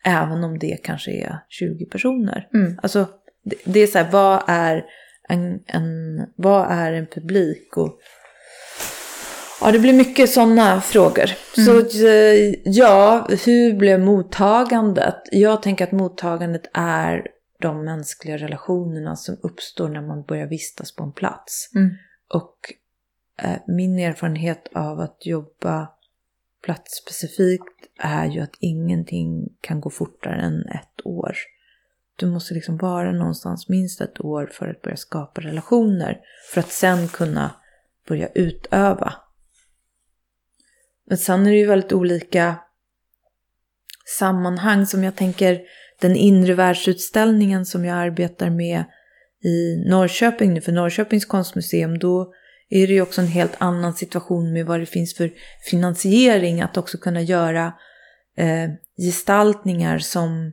Även 0.05 0.43
om 0.43 0.59
det 0.59 0.77
kanske 0.83 1.11
är 1.11 1.39
20 1.49 1.85
personer. 1.85 2.47
Mm. 2.53 2.79
Alltså, 2.83 3.07
det, 3.43 3.55
det, 3.65 3.79
är 3.79 3.87
så 3.87 3.97
här, 3.97 4.11
vad 4.11 4.43
är 4.47 4.85
en, 5.29 5.59
en, 5.65 6.19
vad 6.35 6.71
är 6.71 6.93
en 6.93 7.05
publik? 7.05 7.77
Och, 7.77 7.99
ja, 9.61 9.71
det 9.71 9.79
blir 9.79 9.93
mycket 9.93 10.29
sådana 10.29 10.81
frågor. 10.81 11.31
Mm. 11.57 11.65
Så 11.65 12.07
eh, 12.07 12.53
ja, 12.63 13.27
hur 13.45 13.73
blev 13.73 13.99
mottagandet? 13.99 15.21
Jag 15.31 15.61
tänker 15.61 15.83
att 15.83 15.91
mottagandet 15.91 16.69
är 16.73 17.27
de 17.59 17.85
mänskliga 17.85 18.37
relationerna 18.37 19.15
som 19.15 19.37
uppstår 19.43 19.89
när 19.89 20.01
man 20.01 20.23
börjar 20.23 20.47
vistas 20.47 20.95
på 20.95 21.03
en 21.03 21.11
plats. 21.11 21.69
Mm. 21.75 21.89
Och 22.33 22.57
eh, 23.41 23.59
min 23.67 23.99
erfarenhet 23.99 24.67
av 24.73 24.99
att 24.99 25.25
jobba 25.25 25.87
platsspecifikt 26.63 27.87
är 27.99 28.25
ju 28.25 28.39
att 28.39 28.55
ingenting 28.59 29.49
kan 29.61 29.81
gå 29.81 29.89
fortare 29.89 30.41
än 30.41 30.69
ett 30.69 31.05
år. 31.05 31.35
Du 32.15 32.25
måste 32.25 32.53
liksom 32.53 32.77
vara 32.77 33.11
någonstans 33.11 33.69
minst 33.69 34.01
ett 34.01 34.21
år 34.21 34.49
för 34.53 34.67
att 34.67 34.81
börja 34.81 34.97
skapa 34.97 35.41
relationer. 35.41 36.19
För 36.53 36.59
att 36.59 36.71
sen 36.71 37.07
kunna 37.07 37.55
börja 38.07 38.27
utöva. 38.27 39.13
Men 41.05 41.17
sen 41.17 41.45
är 41.45 41.51
det 41.51 41.57
ju 41.57 41.65
väldigt 41.65 41.93
olika 41.93 42.55
sammanhang 44.19 44.85
som 44.85 45.03
jag 45.03 45.15
tänker 45.15 45.61
den 45.99 46.15
inre 46.15 46.53
världsutställningen 46.53 47.65
som 47.65 47.85
jag 47.85 47.97
arbetar 47.97 48.49
med 48.49 48.83
i 49.43 49.89
Norrköping 49.89 50.53
nu. 50.53 50.61
För 50.61 50.71
Norrköpings 50.71 51.25
konstmuseum 51.25 51.99
då 51.99 52.33
är 52.73 52.87
det 52.87 52.93
ju 52.93 53.01
också 53.01 53.21
en 53.21 53.27
helt 53.27 53.55
annan 53.57 53.93
situation 53.93 54.53
med 54.53 54.65
vad 54.65 54.79
det 54.79 54.85
finns 54.85 55.15
för 55.15 55.31
finansiering. 55.69 56.61
Att 56.61 56.77
också 56.77 56.97
kunna 56.97 57.21
göra 57.21 57.73
eh, 58.37 58.69
gestaltningar 58.97 59.99
som, 59.99 60.51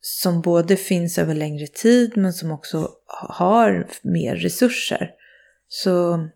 som 0.00 0.40
både 0.40 0.76
finns 0.76 1.18
över 1.18 1.34
längre 1.34 1.66
tid 1.66 2.16
men 2.16 2.32
som 2.32 2.50
också 2.50 2.88
har 3.06 3.86
mer 4.02 4.36
resurser. 4.36 5.10
Så 5.68 6.28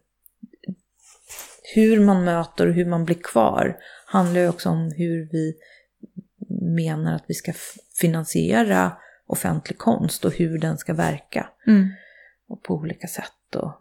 hur 1.75 2.01
man 2.01 2.25
möter 2.25 2.67
och 2.67 2.75
hur 2.75 2.87
man 2.87 3.05
blir 3.05 3.23
kvar 3.23 3.77
handlar 4.07 4.41
ju 4.41 4.49
också 4.49 4.69
om 4.69 4.93
hur 4.97 5.29
vi 5.33 5.55
menar 6.77 7.15
att 7.15 7.25
vi 7.27 7.35
ska 7.35 7.53
finansiera 8.01 8.93
offentlig 9.27 9.79
konst 9.79 10.25
och 10.25 10.33
hur 10.33 10.59
den 10.59 10.79
ska 10.79 10.95
verka. 10.95 11.49
Mm. 11.67 11.89
Och 12.49 12.63
på 12.63 12.75
olika 12.75 13.07
sätt. 13.07 13.55
Och, 13.57 13.81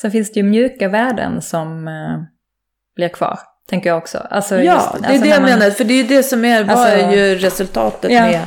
Sen 0.00 0.10
finns 0.10 0.32
det 0.32 0.40
ju 0.40 0.46
mjuka 0.46 0.88
värden 0.88 1.42
som 1.42 1.88
eh, 1.88 2.22
blir 2.96 3.08
kvar, 3.08 3.38
tänker 3.68 3.90
jag 3.90 3.98
också. 3.98 4.18
Alltså 4.18 4.58
ja, 4.62 4.74
just- 4.74 5.02
det 5.02 5.08
är 5.08 5.10
alltså 5.10 5.22
det 5.24 5.28
jag 5.30 5.42
man- 5.42 5.50
menar. 5.50 5.70
För 5.70 5.84
det 5.84 5.94
är 5.94 6.02
ju 6.02 6.08
det 6.16 6.22
som 6.22 6.44
är, 6.44 6.64
Alltså- 6.70 7.10
ju 7.16 7.34
resultatet 7.34 8.10
Ja. 8.12 8.20
med 8.26 8.40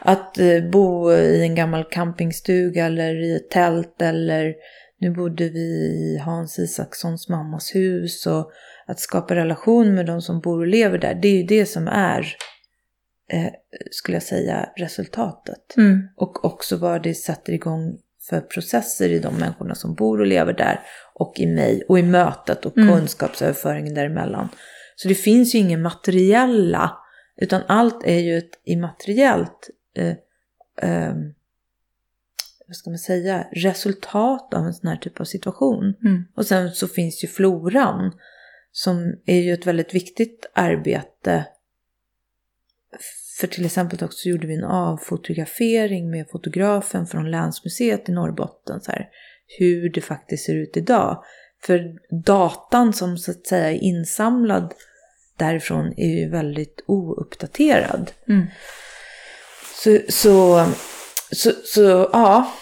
att 0.00 0.38
eh, 0.38 0.60
bo 0.72 1.12
i 1.12 1.42
en 1.42 1.54
gammal 1.54 1.84
campingstuga 1.90 2.86
eller 2.86 3.22
i 3.24 3.36
ett 3.36 3.50
tält 3.50 4.02
eller 4.02 4.54
nu 5.00 5.10
bodde 5.10 5.48
vi 5.48 5.58
i 5.58 6.20
Hans 6.24 6.58
Isakssons 6.58 7.28
mammas 7.28 7.74
hus 7.74 8.26
och 8.26 8.50
att 8.86 9.00
skapa 9.00 9.34
relation 9.34 9.94
med 9.94 10.06
de 10.06 10.22
som 10.22 10.40
bor 10.40 10.58
och 10.60 10.66
lever 10.66 10.98
där. 10.98 11.14
Det 11.14 11.28
är 11.28 11.36
ju 11.36 11.42
det 11.42 11.66
som 11.66 11.88
är, 11.88 12.18
eh, 13.32 13.50
skulle 13.90 14.16
jag 14.16 14.22
säga, 14.22 14.68
resultatet. 14.76 15.76
Mm. 15.76 16.00
Och 16.16 16.44
också 16.44 16.76
vad 16.76 17.02
det 17.02 17.14
sätter 17.14 17.52
igång 17.52 17.96
för 18.28 18.40
processer 18.40 19.08
i 19.08 19.18
de 19.18 19.34
människorna 19.34 19.74
som 19.74 19.94
bor 19.94 20.20
och 20.20 20.26
lever 20.26 20.52
där 20.52 20.80
och 21.14 21.34
i 21.36 21.46
mig 21.46 21.82
och 21.88 21.98
i 21.98 22.02
mötet 22.02 22.66
och 22.66 22.78
Mm. 22.78 22.94
kunskapsöverföringen 22.94 23.94
däremellan. 23.94 24.48
Så 24.96 25.08
det 25.08 25.14
finns 25.14 25.54
ju 25.54 25.58
ingen 25.58 25.82
materiella, 25.82 26.96
utan 27.36 27.62
allt 27.68 28.04
är 28.04 28.18
ju 28.18 28.38
ett 28.38 28.60
immateriellt 28.64 29.70
eh, 29.96 30.14
eh, 30.82 31.14
vad 32.66 32.76
ska 32.76 32.90
man 32.90 32.98
säga, 32.98 33.46
resultat 33.52 34.54
av 34.54 34.64
en 34.64 34.74
sån 34.74 34.88
här 34.88 34.96
typ 34.96 35.20
av 35.20 35.24
situation. 35.24 35.94
Mm. 36.04 36.24
Och 36.36 36.46
sen 36.46 36.70
så 36.70 36.88
finns 36.88 37.24
ju 37.24 37.28
floran 37.28 38.12
som 38.72 39.14
är 39.26 39.40
ju 39.40 39.52
ett 39.52 39.66
väldigt 39.66 39.94
viktigt 39.94 40.50
arbete. 40.54 41.44
För 43.40 43.46
till 43.46 43.66
exempel 43.66 44.04
också 44.04 44.28
gjorde 44.28 44.46
vi 44.46 44.54
en 44.54 44.64
avfotografering 44.64 46.10
med 46.10 46.28
fotografen 46.30 47.06
från 47.06 47.30
Länsmuseet 47.30 48.08
i 48.08 48.12
Norrbotten. 48.12 48.80
Så 48.80 48.92
här, 48.92 49.08
hur 49.58 49.90
det 49.90 50.00
faktiskt 50.00 50.44
ser 50.44 50.54
ut 50.56 50.76
idag. 50.76 51.24
För 51.62 51.98
datan 52.24 52.92
som 52.92 53.18
så 53.18 53.30
att 53.30 53.46
säga 53.46 53.70
är 53.70 53.82
insamlad 53.82 54.74
därifrån 55.36 55.94
är 55.96 56.20
ju 56.20 56.30
väldigt 56.30 56.84
ouppdaterad. 56.86 58.10
Mm. 58.28 58.46
Så, 59.74 59.98
så, 60.08 60.66
så, 61.32 61.50
så 61.64 62.08
ja. 62.12 62.52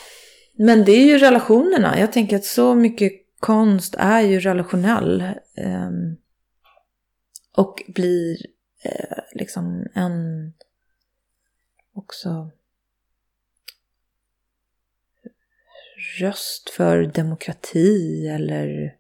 Men 0.59 0.85
det 0.85 0.93
är 0.93 1.07
ju 1.07 1.19
relationerna. 1.19 1.99
Jag 1.99 2.13
tänker 2.13 2.37
att 2.37 2.45
så 2.45 2.75
mycket 2.75 3.13
konst 3.41 3.95
är 3.99 4.21
ju 4.21 4.41
relationell. 4.41 5.21
ehm, 5.57 6.17
och 7.57 7.83
blir 7.89 8.37
eh, 8.85 9.19
liksom 9.33 9.87
en 9.95 10.53
också 11.97 12.51
röst 16.21 16.71
för 16.71 17.03
demokrati 17.03 18.27
eller 18.29 18.95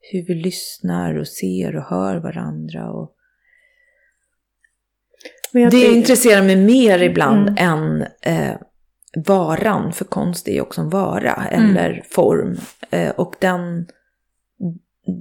hur 0.00 0.22
vi 0.26 0.34
lyssnar 0.34 1.14
och 1.14 1.28
ser 1.28 1.76
och 1.76 1.82
hör 1.84 2.16
varandra. 2.16 2.90
Och 2.90 3.12
det 5.52 5.70
tänker- 5.70 5.92
intresserar 5.96 6.42
mig 6.42 6.56
mer 6.56 6.98
ibland 7.02 7.48
Mm. 7.48 7.56
än 7.58 8.06
eh, 8.22 8.56
varan, 9.26 9.92
för 9.92 10.04
konst 10.04 10.48
är 10.48 10.52
ju 10.52 10.60
också 10.60 10.80
en 10.80 10.88
vara 10.90 11.34
Mm. 11.34 11.70
eller 11.76 12.02
form. 12.10 12.56
Eh, 12.90 13.10
och 13.10 13.34
den, 13.40 13.86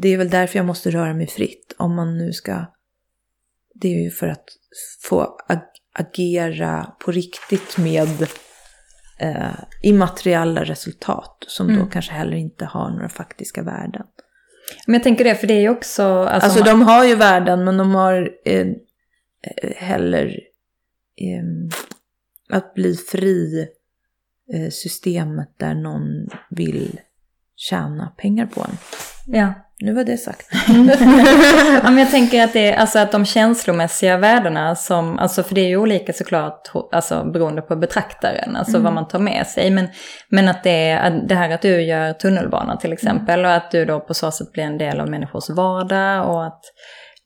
det 0.01 0.09
är 0.09 0.17
väl 0.17 0.29
därför 0.29 0.59
jag 0.59 0.65
måste 0.65 0.91
röra 0.91 1.13
mig 1.13 1.27
fritt. 1.27 1.75
Om 1.77 1.95
man 1.95 2.17
nu 2.17 2.33
ska, 2.33 2.65
det 3.73 3.87
är 3.87 4.03
ju 4.03 4.09
för 4.11 4.27
att 4.27 4.45
få 5.03 5.37
agera 5.99 6.93
på 7.05 7.11
riktigt 7.11 7.77
med 7.77 8.27
eh, 9.19 9.53
immateriella 9.81 10.63
resultat 10.63 11.43
som 11.47 11.67
då 11.67 11.73
Mm. 11.73 11.89
kanske 11.89 12.11
heller 12.13 12.37
inte 12.37 12.65
har 12.65 12.89
några 12.89 13.09
faktiska 13.09 13.63
värden. 13.63 14.05
Men 14.87 14.93
jag 14.93 15.03
tänker 15.03 15.23
det, 15.23 15.35
för 15.35 15.47
det 15.47 15.53
är 15.53 15.61
ju 15.61 15.69
också... 15.69 16.03
Alltså, 16.03 16.45
Alltså 16.49 16.59
man- 16.59 16.67
de 16.79 16.81
har 16.85 17.05
ju 17.05 17.15
värden 17.15 17.63
men 17.63 17.77
de 17.77 17.95
har 17.95 18.29
eh, 18.45 18.61
eh, 18.61 19.75
heller 19.75 20.25
eh, 21.21 21.77
att 22.57 22.73
bli 22.73 22.95
fri 22.95 23.67
eh, 24.53 24.69
systemet 24.69 25.49
där 25.57 25.75
någon 25.75 26.27
vill 26.49 26.99
tjäna 27.55 28.07
pengar 28.17 28.45
på 28.45 28.61
en. 28.61 28.77
Ja. 29.35 29.53
Nu 29.79 29.93
var 29.93 30.03
det 30.03 30.17
sagt. 30.17 30.47
ja, 31.83 31.89
men 31.89 31.97
jag 31.97 32.11
tänker 32.11 32.43
att 32.43 32.53
det 32.53 32.75
alltså 32.75 32.99
att 32.99 33.11
de 33.11 33.25
känslomässiga 33.25 34.17
värdena 34.17 34.75
som, 34.75 35.19
alltså 35.19 35.43
för 35.43 35.55
det 35.55 35.61
är 35.61 35.67
ju 35.67 35.77
olika 35.77 36.13
såklart, 36.13 36.71
alltså 36.91 37.23
beroende 37.33 37.61
på 37.61 37.75
betraktaren, 37.75 38.55
alltså 38.55 38.79
vad 38.79 38.93
man 38.93 39.07
tar 39.07 39.19
med 39.19 39.47
sig. 39.47 39.71
Men, 39.71 39.87
men 40.29 40.47
att 40.47 40.63
det 40.63 41.13
det 41.27 41.35
här 41.35 41.49
att 41.49 41.61
du 41.61 41.81
gör 41.81 42.13
tunnelbana 42.13 42.77
till 42.77 42.93
exempel 42.93 43.45
och 43.45 43.51
att 43.51 43.71
du 43.71 43.85
då 43.85 43.99
på 43.99 44.13
så 44.13 44.31
sätt 44.31 44.51
blir 44.51 44.63
en 44.63 44.77
del 44.77 44.99
av 44.99 45.09
människors 45.09 45.49
vardag 45.49 46.29
och 46.29 46.45
att, 46.45 46.61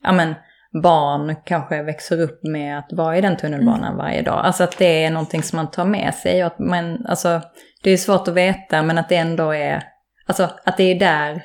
ja 0.02 0.12
men, 0.12 0.34
barn 0.82 1.36
kanske 1.44 1.82
växer 1.82 2.20
upp 2.20 2.40
med 2.42 2.78
att 2.78 2.88
vara 2.92 3.18
i 3.18 3.20
den 3.20 3.36
tunnelbanan 3.36 3.96
varje 3.96 4.22
dag. 4.22 4.44
Alltså 4.44 4.64
att 4.64 4.78
det 4.78 5.04
är 5.04 5.10
någonting 5.10 5.42
som 5.42 5.56
man 5.56 5.70
tar 5.70 5.84
med 5.84 6.14
sig 6.14 6.44
och 6.44 6.46
att 6.46 6.58
man, 6.58 7.06
alltså 7.06 7.40
det 7.82 7.90
är 7.90 7.96
svårt 7.96 8.28
att 8.28 8.34
veta 8.34 8.82
men 8.82 8.98
att 8.98 9.08
det 9.08 9.16
ändå 9.16 9.54
är, 9.54 9.82
alltså 10.26 10.50
att 10.64 10.76
det 10.76 10.84
är 10.84 10.98
där, 10.98 11.42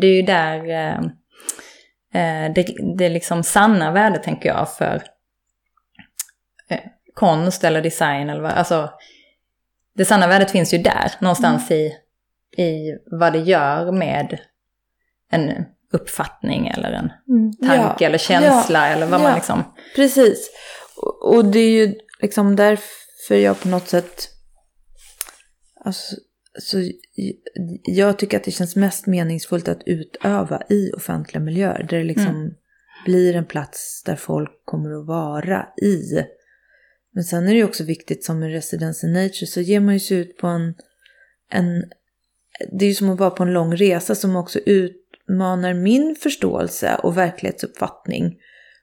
det 0.00 0.06
är 0.06 0.14
ju 0.14 0.22
där 0.22 0.70
eh, 0.70 0.98
eh, 2.14 2.52
det, 2.52 2.66
det 2.98 3.08
liksom 3.08 3.42
sanna 3.42 3.90
värdet 3.92 4.22
tänker 4.22 4.48
jag 4.48 4.74
för 4.74 5.02
eh, 6.68 6.80
konst 7.14 7.64
eller 7.64 7.82
design 7.82 8.30
eller 8.30 8.42
vad, 8.42 8.52
alltså 8.52 8.90
det 9.94 10.04
sanna 10.04 10.26
värdet 10.26 10.50
finns 10.50 10.74
ju 10.74 10.78
där 10.78 11.12
någonstans 11.20 11.70
i, 11.70 11.92
i 12.56 12.98
vad 13.10 13.32
det 13.32 13.38
gör 13.38 13.92
med 13.92 14.38
en 15.30 15.64
uppfattning 15.92 16.68
eller 16.68 16.92
en 16.92 17.12
Mm. 17.28 17.52
tanke 17.52 18.04
Ja, 18.04 18.08
eller 18.08 18.18
känsla 18.18 18.88
eller 18.88 19.06
vad 19.06 19.20
ja. 19.20 19.24
man 19.24 19.34
liksom... 19.34 19.74
Precis. 19.96 20.50
Och, 20.96 21.34
och 21.34 21.44
det 21.44 21.58
är 21.58 21.70
ju 21.70 21.94
liksom 22.20 22.56
därför 22.56 23.34
jag 23.34 23.60
på 23.60 23.68
något 23.68 23.88
sätt... 23.88 24.28
Alltså, 25.84 26.16
så 26.58 26.90
jag 27.82 28.18
tycker 28.18 28.36
att 28.36 28.44
det 28.44 28.50
känns 28.50 28.76
mest 28.76 29.06
meningsfullt 29.06 29.68
att 29.68 29.82
utöva 29.86 30.62
i 30.68 30.92
offentliga 30.92 31.40
miljöer. 31.42 31.86
Där 31.90 31.98
det 31.98 32.04
liksom 32.04 32.54
blir 33.04 33.36
en 33.36 33.44
plats 33.44 34.02
där 34.06 34.16
folk 34.16 34.50
kommer 34.64 35.00
att 35.00 35.06
vara 35.06 35.66
i. 35.82 36.24
Men 37.14 37.24
sen 37.24 37.44
är 37.44 37.48
det 37.48 37.58
ju 37.58 37.64
också 37.64 37.84
viktigt 37.84 38.24
som 38.24 38.42
en 38.42 38.50
residence 38.50 39.06
in 39.06 39.12
nature 39.12 39.46
så 39.46 39.60
ger 39.60 39.80
man 39.80 39.94
ju 39.94 40.00
sig 40.00 40.16
ut 40.16 40.36
på 40.36 40.46
en, 40.46 40.74
en... 41.50 41.84
Det 42.72 42.84
är 42.84 42.88
ju 42.88 42.94
som 42.94 43.10
att 43.10 43.18
vara 43.18 43.30
på 43.30 43.42
en 43.42 43.52
lång 43.52 43.76
resa 43.76 44.14
som 44.14 44.36
också 44.36 44.58
utmanar 44.58 45.74
min 45.74 46.16
förståelse 46.16 47.00
och 47.02 47.16
verklighetsuppfattning. 47.16 48.36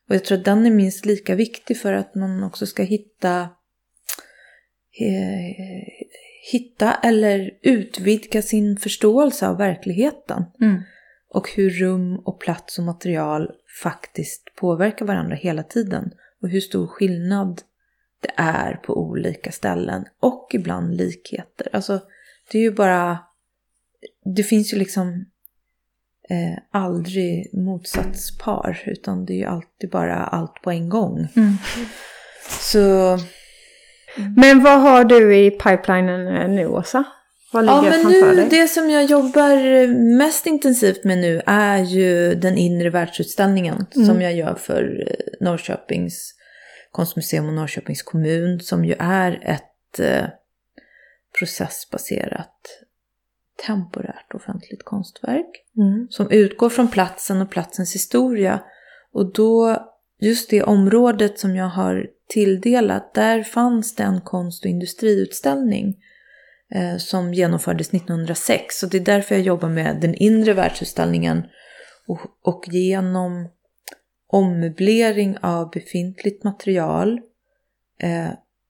Och 0.10 0.16
jag 0.16 0.26
tror 0.26 0.38
att 0.38 0.46
den 0.46 0.66
är 0.66 0.72
minst 0.72 1.06
lika 1.06 1.36
viktig 1.36 1.78
för 1.78 1.94
att 1.94 2.16
man 2.16 2.44
också 2.44 2.66
ska 2.66 2.84
hitta 2.84 3.42
eh, 5.02 5.54
hitta 6.52 6.94
eller 6.94 7.52
utvidga 7.62 8.42
sin 8.42 8.78
förståelse 8.78 9.48
av 9.48 9.58
verkligheten. 9.58 10.46
Mm. 10.62 10.82
Och 11.30 11.50
hur 11.50 11.70
rum 11.70 12.16
och 12.16 12.40
plats 12.40 12.80
och 12.80 12.84
material 12.86 13.52
faktiskt 13.84 14.56
påverkar 14.56 15.06
varandra 15.06 15.36
hela 15.36 15.64
tiden. 15.64 16.12
Och 16.42 16.50
hur 16.50 16.62
stor 16.62 16.88
skillnad 16.88 17.62
det 18.20 18.32
är 18.36 18.74
på 18.74 18.98
olika 18.98 19.52
ställen. 19.52 20.06
Och 20.20 20.50
ibland 20.54 20.96
likheter. 20.96 21.70
Alltså 21.74 22.00
det 22.52 22.58
är 22.58 22.62
ju 22.62 22.72
bara... 22.72 23.20
Det 24.36 24.44
finns 24.44 24.74
ju 24.74 24.78
liksom 24.78 25.26
eh, 26.30 26.64
aldrig 26.72 27.54
motsatspar. 27.54 28.84
Utan 28.86 29.26
det 29.26 29.34
är 29.34 29.38
ju 29.38 29.46
alltid 29.46 29.90
bara 29.90 30.16
allt 30.16 30.62
på 30.62 30.72
en 30.72 30.90
gång. 30.90 31.28
Mm. 31.36 31.54
Så... 32.50 33.18
Men 34.38 34.64
vad 34.64 34.82
har 34.82 35.04
du 35.04 35.36
i 35.38 35.52
pipelinen 35.52 36.28
eh, 36.28 36.50
nu, 36.50 36.68
Åsa? 36.68 37.04
Vad 37.54 37.64
ligger 37.66 37.76
Ja, 37.76 37.82
men 38.04 38.12
nu, 38.12 38.36
dig? 38.36 38.48
det 38.50 38.68
som 38.68 38.90
jag 38.90 39.06
jobbar 39.06 39.88
mest 40.18 40.46
intensivt 40.46 41.04
med 41.04 41.18
nu 41.18 41.42
är 41.46 41.78
ju 41.78 42.36
den 42.36 42.58
inre 42.58 42.90
världsutställningen 42.90 43.86
Mm. 43.96 44.08
som 44.08 44.22
jag 44.22 44.34
gör 44.34 44.56
för 44.56 45.08
eh, 45.08 45.46
Norrköpings 45.46 46.34
konstmuseum 46.92 47.48
och 47.48 47.54
Norrköpings 47.54 48.02
kommun 48.04 48.60
som 48.60 48.86
ju 48.86 48.96
är 49.00 49.40
ett 49.44 50.00
eh, 50.00 50.26
processbaserat 51.40 52.56
temporärt 53.68 54.34
offentligt 54.34 54.84
konstverk 54.84 55.64
Mm. 55.78 56.08
som 56.10 56.32
utgår 56.32 56.70
från 56.70 56.88
platsen 56.88 57.42
och 57.42 57.50
platsens 57.50 57.96
historia. 57.96 58.60
Och 59.14 59.34
då, 59.34 59.78
just 60.24 60.50
det 60.50 60.64
området 60.64 61.40
som 61.40 61.56
jag 61.56 61.70
har 61.70 62.08
tilldelat, 62.30 63.14
där 63.14 63.44
fanns 63.44 63.96
det 63.96 64.04
en 64.04 64.22
konst 64.22 64.66
och 64.66 64.70
industriutställning 64.70 65.96
eh, 66.76 66.98
som 66.98 67.34
genomfördes 67.34 67.94
1906. 67.94 68.84
Och 68.84 68.90
det 68.90 68.98
är 68.98 69.06
därför 69.06 69.36
jag 69.36 69.44
jobbar 69.44 69.70
med 69.70 70.02
den 70.02 70.16
inre 70.16 70.54
världsutställningen 70.54 71.44
och, 72.08 72.20
och 72.44 72.64
genom 72.68 73.50
ommöblering 74.28 75.38
av 75.42 75.70
befintligt 75.72 76.44
material 76.44 77.20
eh, 78.02 78.30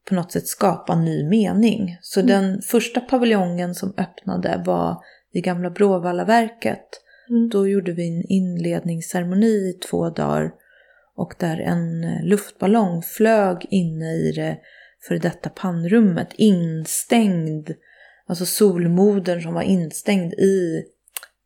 på 0.10 0.16
något 0.16 0.32
sätt 0.32 0.48
skapa 0.48 0.96
ny 0.96 1.30
mening. 1.30 1.98
Så 2.02 2.20
Mm. 2.20 2.28
den 2.28 2.62
första 2.62 3.02
paviljongen 3.02 3.76
som 3.76 3.94
öppnade 3.98 4.64
var 4.66 4.98
i 5.34 5.42
gamla 5.42 5.70
Bråvallaverket. 5.70 6.88
Mm. 7.30 7.50
Då 7.50 7.68
gjorde 7.68 7.92
vi 7.92 8.08
en 8.08 8.24
inledningsceremoni 8.30 9.70
i 9.70 9.80
två 9.90 10.10
dagar 10.10 10.52
och 11.16 11.34
där 11.40 11.60
en 11.60 12.04
eh, 12.04 12.24
luftballong 12.24 13.02
flög 13.02 13.66
inne 13.70 14.14
i 14.14 14.32
det 14.32 14.60
för 15.08 15.16
detta 15.16 15.50
pannrummet, 15.50 16.34
instängd, 16.34 17.72
alltså 18.26 18.46
solmodern 18.46 19.42
som 19.42 19.54
var 19.54 19.62
instängd 19.62 20.34
i 20.34 20.84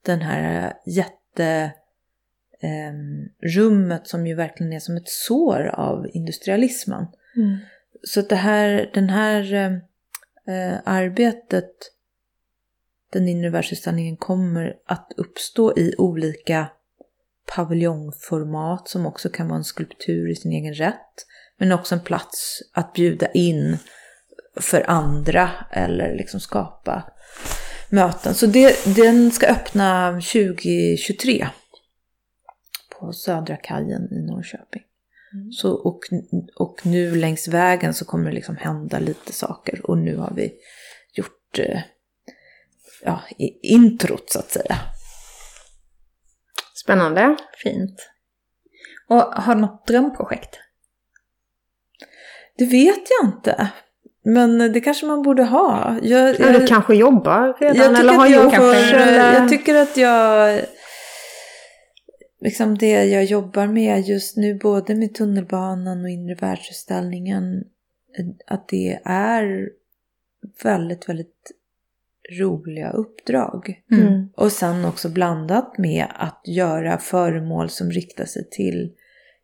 den 0.06 0.22
här 0.22 0.74
jätte 0.86 1.72
ehm, 2.62 3.30
rummet 3.56 4.08
som 4.08 4.28
ju 4.28 4.36
verkligen 4.36 4.74
är 4.74 4.80
som 4.80 4.98
ett 4.98 5.10
sår 5.10 5.68
av 5.68 6.08
industrialismen. 6.14 7.06
Mm. 7.36 7.58
Så 8.04 8.20
att 8.20 8.30
det 8.30 8.36
här, 8.36 8.92
den 8.94 9.10
här 9.10 9.54
eh, 10.48 10.78
arbetet, 10.84 11.72
den 13.14 13.28
inre 13.28 13.50
världsutställningen 13.50 14.18
kommer 14.18 14.76
att 14.86 15.12
uppstå 15.18 15.78
i 15.78 15.96
olika 15.98 16.68
paviljongformat 17.56 18.90
som 18.90 19.06
också 19.06 19.30
kan 19.30 19.48
vara 19.48 19.58
en 19.58 19.64
skulptur 19.64 20.32
i 20.32 20.36
sin 20.36 20.52
egen 20.52 20.74
rätt. 20.74 21.26
Men 21.58 21.72
också 21.72 21.96
en 21.96 22.02
plats 22.02 22.62
att 22.74 22.94
bjuda 22.94 23.32
in 23.32 23.78
för 24.56 24.90
andra 24.90 25.50
eller 25.72 26.16
liksom 26.16 26.40
skapa 26.40 27.12
möten. 27.90 28.34
Så 28.34 28.46
det, 28.46 28.96
den 28.96 29.32
ska 29.32 29.48
öppna 29.48 30.12
2023 30.12 31.48
på 33.00 33.14
Södra 33.14 33.58
kajen 33.58 34.14
i 34.14 34.22
Norrköping. 34.22 34.84
Så, 35.52 35.74
och, 35.74 36.00
och 36.56 36.86
nu 36.86 37.16
längs 37.16 37.48
vägen 37.48 37.94
så 37.94 38.06
kommer 38.06 38.30
det 38.30 38.36
liksom 38.36 38.56
hända 38.56 39.00
lite 39.00 39.34
saker 39.34 39.90
och 39.90 39.98
nu 39.98 40.16
har 40.16 40.34
vi 40.36 40.54
gjort 41.14 41.60
eh, 41.60 41.82
ja, 43.04 43.22
introt 43.62 44.32
så 44.32 44.40
att 44.40 44.52
säga. 44.52 44.78
Spännande. 46.88 47.36
Fint. 47.64 48.10
Och 49.08 49.22
har 49.22 49.56
du 49.56 49.62
något 49.62 49.88
drömprojekt? 49.88 50.60
Det 52.58 52.66
vet 52.66 53.04
jag 53.20 53.30
inte. 53.30 53.72
Men 54.24 54.58
det 54.74 54.82
kanske 54.82 55.06
man 55.06 55.22
borde 55.22 55.44
ha. 55.44 55.98
Jag, 56.02 56.40
Ja, 56.40 56.60
du 56.60 56.68
kanske 56.68 56.96
jobbar 56.96 57.58
redan 57.60 57.78
jag 57.78 58.00
eller 58.00 58.14
har 58.14 58.28
jag 58.28 58.44
gjort 58.44 58.54
eller... 58.54 59.34
Jag 59.34 59.50
tycker 59.50 59.76
att 59.76 59.98
jag... 59.98 60.62
Liksom 62.42 62.78
det 62.78 63.06
jag 63.06 63.24
jobbar 63.24 63.68
med 63.68 64.02
just 64.02 64.38
nu, 64.38 64.56
både 64.56 64.96
med 64.96 65.16
tunnelbanan 65.16 66.04
och 66.04 66.10
inre 66.10 66.36
världsutställningen, 66.36 67.64
att 68.48 68.68
det 68.68 69.00
är 69.06 69.70
väldigt, 70.64 71.10
väldigt 71.10 71.52
roliga 72.40 72.92
uppdrag. 72.92 73.82
Mm. 73.92 74.30
Och 74.36 74.52
sen 74.52 74.86
också 74.86 75.10
blandat 75.10 75.78
med 75.78 76.08
att 76.16 76.42
göra 76.46 76.98
föremål 76.98 77.70
som 77.70 77.92
riktar 77.92 78.26
sig 78.26 78.50
till 78.50 78.92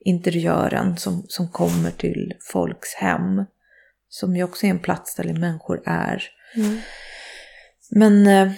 interiören 0.05 0.97
som, 0.97 1.25
som 1.27 1.47
kommer 1.51 1.91
till 1.91 2.33
folks 2.53 2.93
hem. 2.95 3.45
Som 4.09 4.35
ju 4.35 4.43
också 4.43 4.65
är 4.65 4.69
en 4.69 4.79
plats 4.79 5.15
där 5.15 5.33
människor 5.33 5.81
är. 5.85 6.23
Mm. 6.55 6.77
Men 7.91 8.27
eh, 8.27 8.51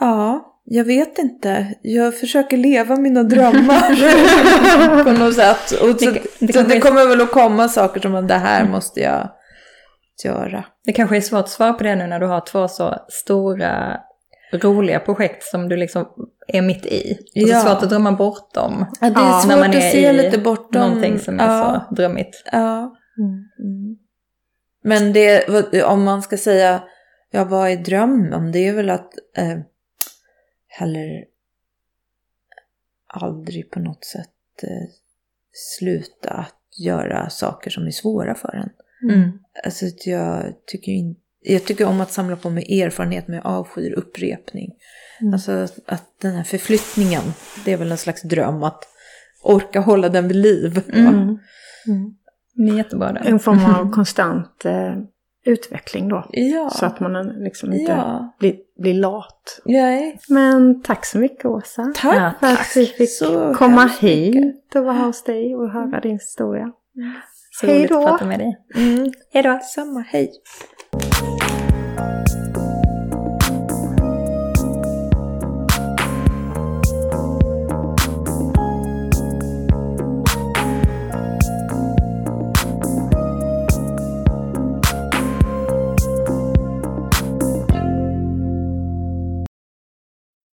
ja, 0.00 0.52
jag 0.64 0.84
vet 0.84 1.18
inte. 1.18 1.74
Jag 1.82 2.18
försöker 2.18 2.56
leva 2.56 2.96
mina 2.96 3.22
drömmar 3.22 5.04
på 5.04 5.12
något 5.12 5.34
sätt. 5.34 5.70
Och 5.72 6.00
så, 6.00 6.10
Det- 6.10 6.22
det, 6.38 6.52
så 6.52 6.62
det 6.62 6.80
kommer 6.80 7.06
väl 7.08 7.20
att 7.20 7.30
komma 7.30 7.68
saker 7.68 8.00
som 8.00 8.14
att 8.14 8.28
det 8.28 8.34
här 8.34 8.68
måste 8.68 9.00
jag 9.00 9.30
göra. 10.24 10.64
Det 10.84 10.92
kanske 10.92 11.16
är 11.16 11.20
svårt 11.20 11.40
att 11.44 11.48
svara 11.50 11.72
på 11.72 11.84
det 11.84 11.96
nu 11.96 12.06
när 12.06 12.20
du 12.20 12.26
har 12.26 12.40
två 12.40 12.68
så 12.68 12.94
stora, 13.08 14.00
roliga 14.52 15.00
projekt 15.00 15.42
som 15.42 15.68
du 15.68 15.76
liksom 15.76 16.08
är 16.48 16.62
mitt 16.62 16.86
i. 16.86 17.12
Och 17.20 17.26
det 17.34 17.40
är 17.40 17.48
Ja. 17.48 17.60
svårt 17.60 17.82
att 17.82 17.88
drömma 17.90 18.12
bort 18.12 18.54
dem. 18.54 18.86
Ja, 19.00 19.10
det 19.10 19.20
är 19.20 19.24
Ja, 19.24 19.40
svårt 19.40 19.48
när 19.48 19.60
man 19.60 19.70
är 19.72 19.76
att 19.76 19.92
se 19.92 20.08
i 20.08 20.12
lite 20.12 20.38
bortom. 20.38 20.80
Någonting 20.82 21.18
som 21.18 21.40
är 21.40 21.44
ja, 21.46 21.86
så 21.88 21.94
drömmigt. 21.94 22.42
Ja. 22.52 22.96
Mm. 23.18 23.98
Men 24.82 25.12
det, 25.12 25.48
om 25.84 26.04
man 26.04 26.22
ska 26.22 26.36
säga, 26.36 26.82
ja 27.30 27.44
vad 27.44 27.70
är 27.70 27.76
drömmen? 27.76 28.52
Det 28.52 28.68
är 28.68 28.72
väl 28.72 28.90
att 28.90 29.12
eh, 29.36 29.58
heller 30.68 31.24
aldrig 33.06 33.70
på 33.70 33.80
något 33.80 34.04
sätt 34.04 34.62
eh, 34.62 34.88
sluta 35.52 36.30
att 36.30 36.54
göra 36.78 37.30
saker 37.30 37.70
som 37.70 37.86
är 37.86 37.90
svåra 37.90 38.34
för 38.34 38.54
en. 38.54 38.70
Mm. 39.12 39.38
Alltså 39.64 39.86
att 39.86 40.06
jag 40.06 40.52
tycker 40.66 40.92
inte 40.92 41.20
jag 41.48 41.64
tycker 41.64 41.86
om 41.86 42.00
att 42.00 42.12
samla 42.12 42.36
på 42.36 42.50
mig 42.50 42.80
erfarenhet 42.80 43.24
jag 43.26 43.46
avskyr 43.46 43.92
upprepning. 43.92 44.72
Mm. 45.20 45.32
Alltså 45.32 45.52
att, 45.52 45.78
att 45.86 46.20
den 46.20 46.34
här 46.34 46.44
förflyttningen, 46.44 47.22
det 47.64 47.72
är 47.72 47.76
väl 47.76 47.90
en 47.90 47.98
slags 47.98 48.22
dröm 48.22 48.62
att 48.62 48.84
orka 49.42 49.80
hålla 49.80 50.08
den 50.08 50.28
vid 50.28 50.36
liv. 50.36 50.82
Mm. 50.92 51.06
Mm. 51.06 51.38
Mm. 51.86 52.14
Det 52.54 52.72
är 52.72 52.76
jättebra. 52.76 53.16
En 53.24 53.38
form 53.38 53.64
av 53.64 53.90
konstant 53.90 54.64
eh, 54.64 54.94
utveckling 55.44 56.08
då. 56.08 56.26
Ja. 56.30 56.70
Så 56.70 56.86
att 56.86 57.00
man 57.00 57.28
liksom 57.28 57.72
inte 57.72 57.92
ja. 57.92 58.36
blir, 58.38 58.56
blir 58.78 58.94
lat. 58.94 59.60
Nej. 59.64 60.18
Men 60.28 60.82
tack 60.82 61.06
så 61.06 61.18
mycket 61.18 61.44
Åsa. 61.44 61.92
Tack. 61.96 62.16
Ja, 62.16 62.32
För 62.40 62.52
att 62.52 62.76
vi 62.76 62.86
fick 62.86 63.10
så 63.10 63.54
komma 63.54 63.90
hit 64.00 64.74
och 64.74 64.84
vara 64.84 64.96
hos 64.96 65.24
dig 65.24 65.56
och 65.56 65.70
höra 65.70 66.00
din 66.00 66.12
historia. 66.12 66.72
Så 67.60 67.66
Hej 67.66 67.78
roligt 67.78 67.92
att 67.92 68.00
då. 68.00 68.06
prata 68.06 68.24
med 68.24 68.38
dig. 68.38 68.56
Mm. 68.74 69.12
Hej 69.32 69.42
då. 69.42 69.58
Samma, 69.62 70.00
hej. 70.00 70.32